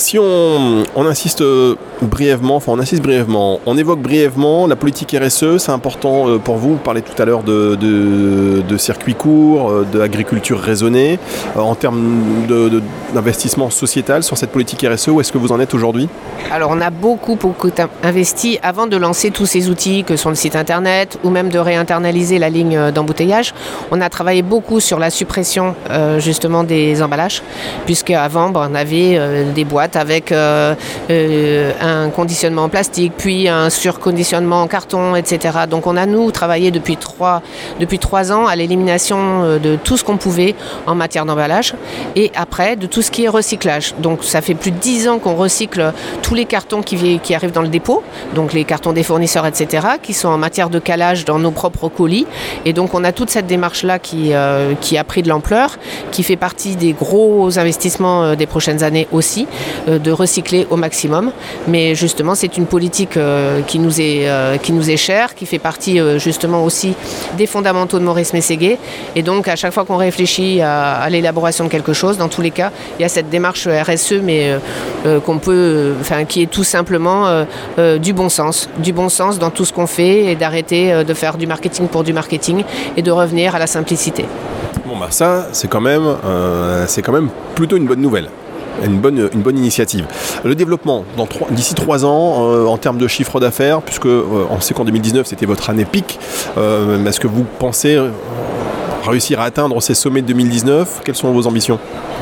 Si 0.00 0.18
on, 0.18 0.84
insiste 0.96 1.42
euh, 1.42 1.74
brièvement, 2.00 2.56
enfin 2.56 2.72
on 2.72 2.78
insiste 2.78 3.02
brièvement, 3.02 3.60
on 3.66 3.76
évoque 3.76 4.00
brièvement 4.00 4.66
la 4.66 4.74
politique 4.74 5.14
RSE, 5.14 5.58
c'est 5.58 5.72
important 5.72 6.26
euh, 6.26 6.38
pour 6.38 6.56
vous, 6.56 6.70
vous 6.70 6.76
parlez 6.76 7.02
tout 7.02 7.20
à 7.20 7.26
l'heure 7.26 7.42
de, 7.42 8.64
circuits 8.78 9.14
courts, 9.14 9.70
euh, 9.70 9.86
d'agriculture 9.92 10.58
raisonnée, 10.58 11.18
en 11.54 11.74
termes 11.74 12.46
d'investissement 13.12 13.68
sociétal 13.68 14.22
sur 14.22 14.38
cette 14.38 14.52
politique 14.52 14.86
RSE, 14.90 15.08
où 15.08 15.20
est-ce 15.20 15.32
que 15.32 15.38
vous 15.38 15.52
en 15.52 15.60
êtes 15.60 15.74
aujourd'hui? 15.74 16.08
Alors 16.50 16.70
on 16.72 16.80
a 16.80 16.88
beaucoup, 16.88 17.36
beaucoup 17.36 17.70
investi 18.02 18.58
avant 18.62 18.86
de 18.86 18.96
lancer 18.96 19.30
tous 19.30 19.44
ces 19.44 19.68
outils 19.68 20.02
que 20.04 20.16
sont 20.16 20.30
le 20.30 20.34
site 20.34 20.56
internet 20.56 21.18
ou 21.24 21.28
même 21.30 21.50
de 21.50 21.58
réinternaliser 21.58 22.38
la 22.38 22.48
ligne 22.48 22.90
d'embouteillage. 22.90 23.52
On 23.90 24.00
a 24.00 24.08
travaillé 24.08 24.40
beaucoup 24.40 24.80
sur 24.80 24.98
la 24.98 25.10
suppression 25.10 25.74
justement 26.18 26.64
des 26.64 27.02
emballages, 27.02 27.42
puisque 27.84 28.10
avant 28.10 28.50
on 28.54 28.74
avait 28.74 29.44
des 29.54 29.64
boîtes 29.64 29.89
avec 29.96 30.32
euh, 30.32 30.74
euh, 31.10 31.72
un 31.80 32.10
conditionnement 32.10 32.64
en 32.64 32.68
plastique, 32.68 33.12
puis 33.16 33.48
un 33.48 33.70
surconditionnement 33.70 34.62
en 34.62 34.66
carton, 34.66 35.16
etc. 35.16 35.60
Donc 35.68 35.86
on 35.86 35.96
a 35.96 36.06
nous 36.06 36.30
travaillé 36.30 36.70
depuis 36.70 36.96
trois, 36.96 37.42
depuis 37.78 37.98
trois 37.98 38.32
ans 38.32 38.46
à 38.46 38.56
l'élimination 38.56 39.58
de 39.58 39.76
tout 39.76 39.96
ce 39.96 40.04
qu'on 40.04 40.16
pouvait 40.16 40.54
en 40.86 40.94
matière 40.94 41.24
d'emballage 41.24 41.74
et 42.16 42.30
après 42.34 42.76
de 42.76 42.86
tout 42.86 43.02
ce 43.02 43.10
qui 43.10 43.24
est 43.24 43.28
recyclage. 43.28 43.94
Donc 43.98 44.24
ça 44.24 44.40
fait 44.40 44.54
plus 44.54 44.70
de 44.70 44.78
dix 44.78 45.08
ans 45.08 45.18
qu'on 45.18 45.34
recycle 45.34 45.92
tous 46.22 46.34
les 46.34 46.44
cartons 46.44 46.82
qui, 46.82 47.18
qui 47.20 47.34
arrivent 47.34 47.52
dans 47.52 47.62
le 47.62 47.68
dépôt, 47.68 48.02
donc 48.34 48.52
les 48.52 48.64
cartons 48.64 48.92
des 48.92 49.02
fournisseurs, 49.02 49.46
etc., 49.46 49.86
qui 50.02 50.12
sont 50.12 50.28
en 50.28 50.38
matière 50.38 50.70
de 50.70 50.78
calage 50.78 51.24
dans 51.24 51.38
nos 51.38 51.50
propres 51.50 51.88
colis. 51.88 52.26
Et 52.64 52.72
donc 52.72 52.94
on 52.94 53.04
a 53.04 53.12
toute 53.12 53.30
cette 53.30 53.46
démarche-là 53.46 53.98
qui, 53.98 54.32
qui 54.80 54.98
a 54.98 55.04
pris 55.04 55.22
de 55.22 55.28
l'ampleur, 55.28 55.78
qui 56.10 56.22
fait 56.22 56.36
partie 56.36 56.76
des 56.76 56.92
gros 56.92 57.58
investissements 57.58 58.34
des 58.36 58.46
prochaines 58.46 58.82
années 58.82 59.08
aussi, 59.12 59.46
de 59.86 60.10
recycler 60.10 60.66
au 60.70 60.76
maximum. 60.76 61.32
Mais 61.68 61.94
justement, 61.94 62.34
c'est 62.34 62.56
une 62.56 62.66
politique 62.66 63.18
qui, 63.66 63.78
nous 63.78 64.00
est, 64.00 64.28
qui 64.62 64.72
nous 64.72 64.90
est 64.90 64.96
chère, 64.96 65.34
qui 65.34 65.46
fait 65.46 65.58
partie 65.58 65.98
justement 66.18 66.64
aussi 66.64 66.94
des 67.36 67.46
fondamentaux 67.46 67.98
de 67.98 68.04
Maurice 68.04 68.32
Mességuet. 68.32 68.78
Et 69.16 69.22
donc, 69.22 69.48
à 69.48 69.56
chaque 69.56 69.72
fois 69.72 69.84
qu'on 69.84 69.96
réfléchit 69.96 70.60
à, 70.60 71.08
l'élaboration 71.10 71.64
de 71.64 71.70
quelque 71.70 71.92
chose, 71.92 72.18
dans 72.18 72.28
tous 72.28 72.42
les 72.42 72.50
cas, 72.50 72.70
il 72.98 73.02
y 73.02 73.04
a 73.04 73.08
cette 73.08 73.30
démarche 73.30 73.66
RSE, 73.66 74.20
mais 74.22 74.56
qu'on 75.24 75.38
peut, 75.38 75.94
enfin, 76.00 76.24
qui 76.24 76.42
est 76.42 76.50
tout 76.50 76.64
simplement 76.64 77.44
du 78.00 78.12
bon 78.12 78.28
sens, 78.28 78.68
du 78.78 78.92
bon 78.92 79.08
sens 79.08 79.38
dans 79.38 79.50
tout 79.50 79.64
ce 79.64 79.72
qu'on 79.72 79.86
fait 79.86 80.26
et 80.26 80.36
d'arrêter 80.36 81.04
de 81.04 81.14
faire 81.14 81.36
du 81.36 81.46
marketing 81.46 81.88
pour 81.88 82.04
du 82.04 82.12
marketing 82.12 82.64
et 82.96 83.02
de 83.02 83.10
revenir 83.10 83.54
à 83.54 83.58
la 83.58 83.66
simplicité. 83.66 84.24
Bon 84.86 84.96
bah 84.96 85.08
ça 85.10 85.46
euh, 85.50 86.84
c'est 86.86 87.02
quand 87.02 87.12
même 87.12 87.28
plutôt 87.54 87.76
une 87.76 87.86
bonne 87.86 88.00
nouvelle. 88.00 88.28
Une 88.84 89.00
bonne, 89.00 89.28
une 89.32 89.42
bonne 89.42 89.58
initiative. 89.58 90.06
Le 90.44 90.54
développement, 90.54 91.04
d'ici 91.50 91.74
trois 91.74 92.04
ans, 92.04 92.48
euh, 92.48 92.66
en 92.66 92.78
termes 92.78 92.98
de 92.98 93.08
chiffre 93.08 93.40
d'affaires, 93.40 93.82
puisque 93.82 94.06
euh, 94.06 94.46
on 94.50 94.60
sait 94.60 94.74
qu'en 94.74 94.84
2019 94.84 95.26
c'était 95.26 95.46
votre 95.46 95.70
année 95.70 95.84
pic, 95.84 96.18
est-ce 96.56 97.20
que 97.20 97.26
vous 97.26 97.44
pensez 97.58 97.98
réussir 99.04 99.40
à 99.40 99.44
atteindre 99.44 99.80
ces 99.80 99.94
sommets 99.94 100.22
de 100.22 100.28
2019 100.28 101.00
Quelles 101.04 101.16
sont 101.16 101.32
vos 101.32 101.46
ambitions? 101.46 101.78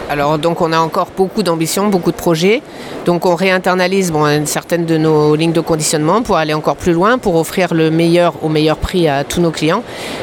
Alors 0.09 0.39
donc 0.39 0.61
on 0.61 0.73
a 0.73 0.79
encore 0.79 1.09
beaucoup 1.17 1.43
d'ambitions, 1.43 1.89
beaucoup 1.89 2.13
de 2.13 2.17
projets. 2.17 2.63
Donc 3.05 3.27
on 3.27 3.35
réinternalise 3.35 4.13
certaines 4.45 4.87
de 4.87 4.97
nos 4.97 5.35
lignes 5.35 5.53
de 5.53 5.61
conditionnement 5.61 6.23
pour 6.23 6.37
aller 6.37 6.55
encore 6.55 6.77
plus 6.77 6.93
loin, 6.93 7.19
pour 7.19 7.37
offrir 7.37 7.75
le 7.75 7.91
meilleur 7.91 8.35
au 8.43 8.49
meilleur 8.49 8.77
prix 8.77 9.09
à 9.09 9.25
tous 9.25 9.41
nos 9.41 9.51
clients. 9.51 9.83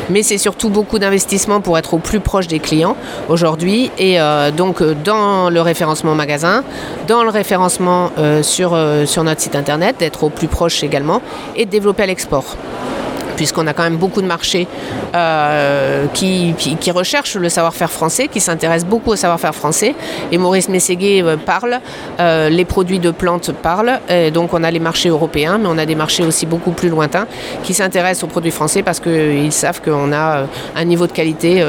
Mais 0.09 0.23
c'est 0.23 0.37
surtout 0.37 0.69
beaucoup 0.69 0.99
d'investissements 0.99 1.61
pour 1.61 1.77
être 1.77 1.93
au 1.93 1.99
plus 1.99 2.19
proche 2.19 2.47
des 2.47 2.59
clients 2.59 2.95
aujourd'hui. 3.29 3.91
Et 3.97 4.19
euh, 4.19 4.51
donc 4.51 4.81
dans 4.81 5.49
le 5.49 5.61
référencement 5.61 6.15
magasin, 6.15 6.63
dans 7.07 7.23
le 7.23 7.29
référencement 7.29 8.11
euh, 8.17 8.43
sur, 8.43 8.73
euh, 8.73 9.05
sur 9.05 9.23
notre 9.23 9.41
site 9.41 9.55
internet, 9.55 9.97
d'être 9.99 10.23
au 10.23 10.29
plus 10.29 10.47
proche 10.47 10.83
également 10.83 11.21
et 11.55 11.65
de 11.65 11.71
développer 11.71 12.03
à 12.03 12.07
l'export 12.07 12.55
puisqu'on 13.35 13.67
a 13.67 13.73
quand 13.73 13.83
même 13.83 13.97
beaucoup 13.97 14.21
de 14.21 14.27
marchés 14.27 14.67
euh, 15.15 16.05
qui, 16.13 16.55
recherchent 16.91 17.35
le 17.35 17.49
savoir-faire 17.49 17.91
français, 17.91 18.27
qui 18.27 18.39
s'intéressent 18.39 18.89
beaucoup 18.89 19.11
au 19.11 19.15
savoir-faire 19.15 19.55
français. 19.55 19.95
Et 20.31 20.37
Maurice 20.37 20.69
Mességuet 20.69 21.21
euh, 21.23 21.35
parle, 21.35 21.79
euh, 22.19 22.49
les 22.49 22.65
produits 22.65 22.99
de 22.99 23.11
plantes 23.11 23.51
parlent. 23.51 23.99
Donc 24.33 24.53
on 24.53 24.63
a 24.63 24.71
les 24.71 24.79
marchés 24.79 25.09
européens, 25.09 25.57
mais 25.57 25.67
on 25.67 25.77
a 25.77 25.85
des 25.85 25.95
marchés 25.95 26.23
aussi 26.23 26.45
beaucoup 26.45 26.71
plus 26.71 26.89
lointains 26.89 27.27
qui 27.63 27.73
s'intéressent 27.73 28.23
aux 28.23 28.27
produits 28.27 28.51
français 28.51 28.83
parce 28.83 28.99
qu'ils 28.99 29.51
savent 29.51 29.81
qu'on 29.81 30.13
a 30.13 30.45
un 30.75 30.83
niveau 30.85 31.07
de 31.07 31.11
qualité 31.11 31.63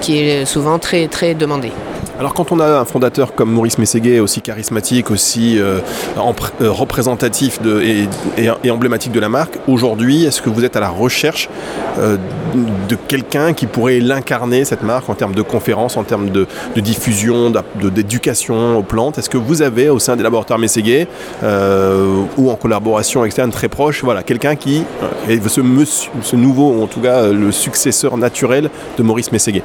qui 0.00 0.18
est 0.18 0.44
souvent 0.44 0.78
très, 0.78 1.08
très 1.08 1.34
demandé. 1.34 1.72
Alors 2.22 2.34
quand 2.34 2.52
on 2.52 2.60
a 2.60 2.78
un 2.78 2.84
fondateur 2.84 3.34
comme 3.34 3.50
Maurice 3.50 3.78
Mességuet, 3.78 4.20
aussi 4.20 4.42
charismatique, 4.42 5.10
aussi 5.10 5.58
euh, 5.58 5.80
euh, 6.16 6.70
représentatif 6.70 7.58
et, 7.82 8.70
emblématique 8.70 9.10
de 9.10 9.18
la 9.18 9.28
marque, 9.28 9.58
aujourd'hui, 9.66 10.22
est-ce 10.22 10.40
que 10.40 10.48
vous 10.48 10.64
êtes 10.64 10.76
à 10.76 10.80
la 10.80 10.88
recherche 10.88 11.48
euh, 11.98 12.16
de 12.88 12.94
quelqu'un 12.94 13.54
qui 13.54 13.66
pourrait 13.66 13.98
l'incarner, 13.98 14.64
cette 14.64 14.84
marque, 14.84 15.10
en 15.10 15.14
termes 15.14 15.34
de 15.34 15.42
conférences, 15.42 15.96
en 15.96 16.04
termes 16.04 16.30
de, 16.30 16.46
diffusion, 16.76 17.52
d'éducation 17.82 18.78
aux 18.78 18.84
plantes? 18.84 19.18
Est-ce 19.18 19.28
que 19.28 19.36
vous 19.36 19.60
avez 19.60 19.88
au 19.88 19.98
sein 19.98 20.14
des 20.14 20.22
laboratoires 20.22 20.60
Mességuet, 20.60 21.08
ou 21.42 22.50
en 22.52 22.54
collaboration 22.54 23.24
externe 23.24 23.50
très 23.50 23.68
proche, 23.68 24.04
voilà, 24.04 24.22
quelqu'un 24.22 24.54
qui 24.54 24.84
est 25.28 25.48
ce, 25.48 25.60
ce 26.22 26.36
nouveau, 26.36 26.70
ou 26.70 26.84
en 26.84 26.86
tout 26.86 27.00
cas 27.00 27.32
le 27.32 27.50
successeur 27.50 28.16
naturel 28.16 28.70
de 28.96 29.02
Maurice 29.02 29.32
Mességuet 29.32 29.64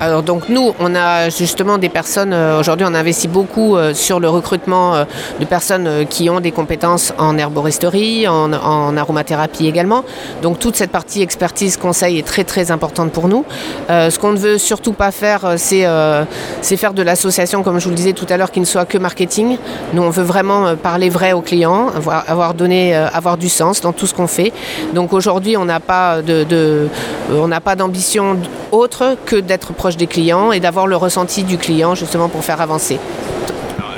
alors 0.00 0.22
donc 0.22 0.48
nous, 0.48 0.74
on 0.80 0.94
a 0.94 1.28
justement 1.30 1.78
des 1.78 1.88
personnes, 1.88 2.32
euh, 2.32 2.58
aujourd'hui 2.58 2.86
on 2.88 2.94
investit 2.94 3.28
beaucoup 3.28 3.76
euh, 3.76 3.94
sur 3.94 4.20
le 4.20 4.28
recrutement 4.28 4.94
euh, 4.94 5.04
de 5.40 5.44
personnes 5.44 6.06
qui 6.08 6.28
ont 6.30 6.40
des 6.40 6.50
compétences 6.50 7.12
en 7.18 7.38
herboristerie, 7.38 8.26
en, 8.28 8.96
aromathérapie 8.96 9.66
également. 9.66 10.04
Donc 10.42 10.58
toute 10.58 10.76
cette 10.76 10.90
partie 10.90 11.22
expertise 11.22 11.76
conseil 11.76 12.18
est 12.18 12.26
très 12.26 12.44
très 12.44 12.70
importante 12.70 13.12
pour 13.12 13.28
nous. 13.28 13.44
ce 13.88 14.18
qu'on 14.18 14.32
ne 14.32 14.38
veut 14.38 14.58
surtout 14.58 14.92
pas 14.92 15.10
faire, 15.10 15.54
c'est 15.56 15.86
faire 16.76 16.94
de 16.94 17.02
l'association, 17.02 17.62
comme 17.62 17.78
je 17.78 17.84
vous 17.84 17.90
le 17.90 17.96
disais 17.96 18.12
tout 18.12 18.26
à 18.28 18.36
l'heure, 18.36 18.50
qui 18.50 18.60
ne 18.60 18.64
soit 18.64 18.84
que 18.84 18.98
marketing. 18.98 19.58
Nous, 19.92 20.02
on 20.02 20.10
veut 20.10 20.22
vraiment 20.22 20.76
parler 20.76 21.08
vrai 21.08 21.32
aux 21.32 21.40
clients, 21.40 21.88
avoir, 22.26 22.54
donné, 22.54 22.94
avoir 22.94 23.36
du 23.36 23.48
sens 23.48 23.80
dans 23.80 23.92
tout 23.92 24.06
ce 24.06 24.14
qu'on 24.14 24.26
fait. 24.26 24.52
Donc 24.94 25.12
aujourd'hui, 25.12 25.56
on 25.56 25.64
n'a 25.64 25.80
pas 25.80 26.22
de, 26.22 26.88
on 27.30 27.48
n'a 27.48 27.60
pas 27.60 27.76
d'ambition 27.76 28.38
autre 28.72 29.16
que 29.24 29.36
d'être 29.36 29.72
proche 29.74 29.96
des 29.96 30.06
clients 30.06 30.52
et 30.52 30.60
d'avoir 30.60 30.86
le 30.86 30.96
ressenti 30.96 31.42
du 31.42 31.58
client 31.58 31.94
justement 31.94 32.28
pour 32.28 32.44
faire 32.44 32.60
avancer. 32.60 32.98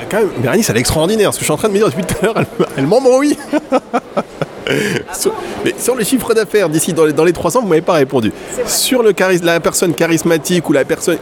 quand 0.09 0.17
même, 0.17 0.29
Bérénice, 0.37 0.69
elle 0.69 0.77
est 0.77 0.81
extraordinaire. 0.81 1.33
Ce 1.33 1.37
que 1.37 1.41
je 1.41 1.45
suis 1.45 1.53
en 1.53 1.57
train 1.57 1.69
de 1.69 1.73
me 1.73 1.77
dire 1.79 1.87
depuis 1.89 2.05
tout 2.05 2.15
à 2.21 2.25
l'heure, 2.25 2.35
elle, 2.37 2.65
elle 2.77 2.87
m'embrouille. 2.87 3.37
mais 5.63 5.73
sur 5.77 5.95
le 5.95 6.03
chiffre 6.03 6.33
d'affaires 6.33 6.69
d'ici 6.69 6.93
dans 6.93 7.05
les, 7.05 7.13
dans 7.13 7.23
les 7.23 7.33
300, 7.33 7.61
vous 7.61 7.67
m'avez 7.67 7.81
pas 7.81 7.93
répondu. 7.93 8.31
Sur 8.65 9.03
le 9.03 9.13
la 9.43 9.59
personne 9.59 9.93
charismatique 9.93 10.69
ou 10.69 10.73
la 10.73 10.85
personne 10.85 11.17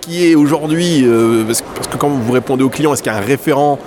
qui 0.00 0.30
est 0.30 0.34
aujourd'hui, 0.34 1.04
euh, 1.04 1.44
parce, 1.44 1.62
que 1.62 1.96
quand 1.96 2.08
vous 2.08 2.32
répondez 2.32 2.64
au 2.64 2.68
client, 2.68 2.92
est-ce 2.92 3.02
qu'il 3.02 3.12
y 3.12 3.14
a 3.14 3.18
un 3.18 3.22
référent 3.22 3.78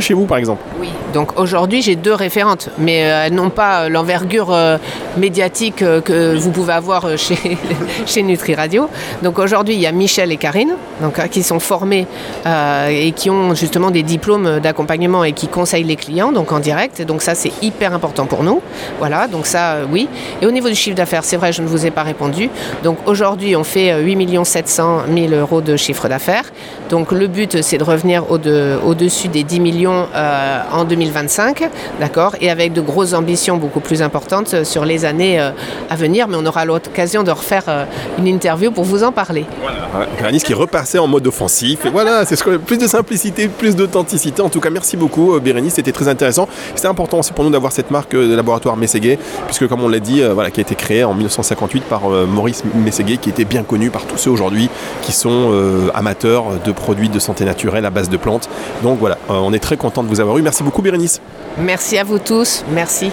chez 0.00 0.14
vous 0.14 0.26
par 0.26 0.38
exemple? 0.38 0.62
Oui, 0.80 0.88
donc 1.12 1.38
aujourd'hui 1.38 1.82
j'ai 1.82 1.96
deux 1.96 2.14
référentes, 2.14 2.70
mais 2.78 3.04
euh, 3.04 3.26
elles 3.26 3.34
n'ont 3.34 3.50
pas 3.50 3.82
euh, 3.82 3.88
l'envergure 3.88 4.52
euh, 4.52 4.78
médiatique 5.16 5.76
que 5.76 6.36
vous 6.36 6.50
pouvez 6.50 6.72
avoir 6.72 7.16
chez, 7.16 7.36
chez 8.06 8.22
Nutri 8.22 8.54
Radio. 8.54 8.88
Donc 9.22 9.38
aujourd'hui 9.38 9.74
il 9.74 9.80
y 9.80 9.86
a 9.86 9.92
Michel 9.92 10.32
et 10.32 10.36
Karine, 10.36 10.74
donc, 11.00 11.28
qui 11.28 11.42
sont 11.42 11.60
formés 11.60 12.06
et 12.46 13.12
qui 13.12 13.30
ont 13.30 13.54
justement 13.54 13.90
des 13.90 14.02
diplômes 14.02 14.60
d'accompagnement 14.60 15.24
et 15.24 15.32
qui 15.32 15.48
conseillent 15.48 15.84
les 15.84 15.96
clients 15.96 16.32
donc 16.32 16.52
en 16.52 16.60
direct. 16.60 17.02
Donc 17.02 17.22
ça 17.22 17.34
c'est 17.34 17.52
hyper 17.62 17.92
important 17.94 18.26
pour 18.26 18.42
nous. 18.42 18.60
Voilà, 18.98 19.26
donc 19.26 19.46
ça 19.46 19.78
oui. 19.90 20.08
Et 20.42 20.46
au 20.46 20.50
niveau 20.50 20.68
du 20.68 20.74
chiffre 20.74 20.96
d'affaires, 20.96 21.24
c'est 21.24 21.36
vrai, 21.36 21.52
je 21.52 21.62
ne 21.62 21.66
vous 21.66 21.86
ai 21.86 21.90
pas 21.90 22.02
répondu. 22.02 22.50
Donc 22.82 22.98
aujourd'hui 23.06 23.56
on 23.56 23.64
fait 23.64 24.00
8 24.00 24.44
700 24.44 25.02
000 25.14 25.34
euros 25.34 25.60
de 25.60 25.76
chiffre 25.76 26.08
d'affaires. 26.08 26.44
Donc 26.88 27.12
le 27.12 27.26
but 27.26 27.62
c'est 27.62 27.78
de 27.78 27.84
revenir 27.84 28.30
au-dessus 28.30 29.28
des 29.28 29.44
10 29.44 29.59
millions 29.60 30.06
euh, 30.14 30.62
en 30.72 30.84
2025, 30.84 31.68
d'accord, 32.00 32.34
et 32.40 32.50
avec 32.50 32.72
de 32.72 32.80
grosses 32.80 33.12
ambitions 33.12 33.56
beaucoup 33.56 33.80
plus 33.80 34.02
importantes 34.02 34.64
sur 34.64 34.84
les 34.84 35.04
années 35.04 35.40
euh, 35.40 35.50
à 35.88 35.96
venir, 35.96 36.28
mais 36.28 36.36
on 36.38 36.46
aura 36.46 36.64
l'occasion 36.64 37.22
de 37.22 37.30
refaire 37.30 37.64
euh, 37.68 37.84
une 38.18 38.26
interview 38.26 38.70
pour 38.70 38.84
vous 38.84 39.04
en 39.04 39.12
parler. 39.12 39.44
Voilà, 39.60 40.38
qui 40.38 40.54
repassait 40.54 40.98
en 40.98 41.06
mode 41.06 41.26
offensif, 41.26 41.84
et 41.84 41.90
voilà, 41.90 42.24
c'est 42.24 42.36
ce 42.36 42.42
que, 42.42 42.56
plus 42.56 42.78
de 42.78 42.86
simplicité, 42.86 43.48
plus 43.48 43.76
d'authenticité. 43.76 44.42
En 44.42 44.48
tout 44.48 44.60
cas, 44.60 44.70
merci 44.70 44.96
beaucoup 44.96 45.38
Bérénice, 45.38 45.74
c'était 45.74 45.92
très 45.92 46.08
intéressant. 46.08 46.48
C'était 46.74 46.88
important 46.88 47.18
aussi 47.18 47.32
pour 47.32 47.44
nous 47.44 47.50
d'avoir 47.50 47.72
cette 47.72 47.90
marque 47.90 48.12
de 48.12 48.34
laboratoire 48.34 48.76
Mességuet, 48.76 49.18
puisque 49.46 49.68
comme 49.68 49.82
on 49.82 49.88
l'a 49.88 50.00
dit, 50.00 50.22
voilà, 50.22 50.50
qui 50.50 50.60
a 50.60 50.62
été 50.62 50.74
créée 50.74 51.04
en 51.04 51.12
1958 51.12 51.84
par 51.84 52.08
Maurice 52.08 52.62
Mességuet, 52.74 53.18
qui 53.18 53.28
était 53.28 53.44
bien 53.44 53.62
connu 53.62 53.90
par 53.90 54.04
tous 54.04 54.16
ceux 54.16 54.30
aujourd'hui 54.30 54.70
qui 55.02 55.12
sont 55.12 55.52
amateurs 55.94 56.44
de 56.64 56.72
produits 56.72 57.08
de 57.08 57.18
santé 57.18 57.44
naturelle 57.44 57.84
à 57.84 57.90
base 57.90 58.08
de 58.08 58.16
plantes. 58.16 58.48
Donc 58.82 58.98
voilà, 58.98 59.18
on 59.40 59.52
est 59.52 59.58
très 59.58 59.76
content 59.76 60.02
de 60.02 60.08
vous 60.08 60.20
avoir 60.20 60.38
eu. 60.38 60.42
Merci 60.42 60.62
beaucoup 60.62 60.82
Bérénice. 60.82 61.20
Merci 61.58 61.98
à 61.98 62.04
vous 62.04 62.18
tous, 62.18 62.64
merci. 62.70 63.10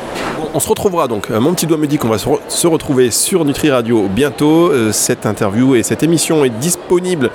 on 0.54 0.60
se 0.60 0.70
retrouvera 0.70 1.08
donc, 1.08 1.32
euh, 1.32 1.40
mon 1.40 1.54
petit 1.54 1.66
doigt 1.66 1.78
me 1.78 1.88
dit 1.88 1.98
qu'on 1.98 2.10
va 2.10 2.18
se, 2.18 2.68
retrouver 2.68 3.12
sur 3.12 3.46
Nutri 3.46 3.72
Radio 3.72 4.08
bientôt. 4.08 4.72
Euh, 4.72 4.92
cette 4.92 5.26
interview 5.26 5.76
et 5.76 5.84
cette 5.84 6.04
émission 6.04 6.46
est 6.46 6.50
disponible 6.50 7.32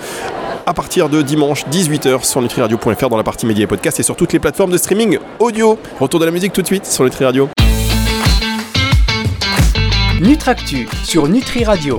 à 0.66 0.74
partir 0.74 1.08
de 1.08 1.22
dimanche 1.22 1.64
18h 1.66 2.24
sur 2.24 2.40
nutriradio.fr 2.40 3.08
dans 3.08 3.16
la 3.16 3.24
partie 3.24 3.46
médias 3.46 3.64
et 3.64 3.66
podcasts 3.66 3.98
et 4.00 4.02
sur 4.02 4.16
toutes 4.16 4.32
les 4.32 4.38
plateformes 4.38 4.70
de 4.70 4.78
streaming 4.78 5.18
audio. 5.38 5.78
Retour 5.98 6.20
de 6.20 6.24
la 6.24 6.30
musique 6.30 6.52
tout 6.52 6.62
de 6.62 6.66
suite 6.66 6.86
sur 6.86 7.04
Nutri 7.04 7.24
Radio. 7.24 7.48
Nutractu 10.20 10.88
sur 11.04 11.26
Nutri 11.26 11.64
Radio. 11.64 11.90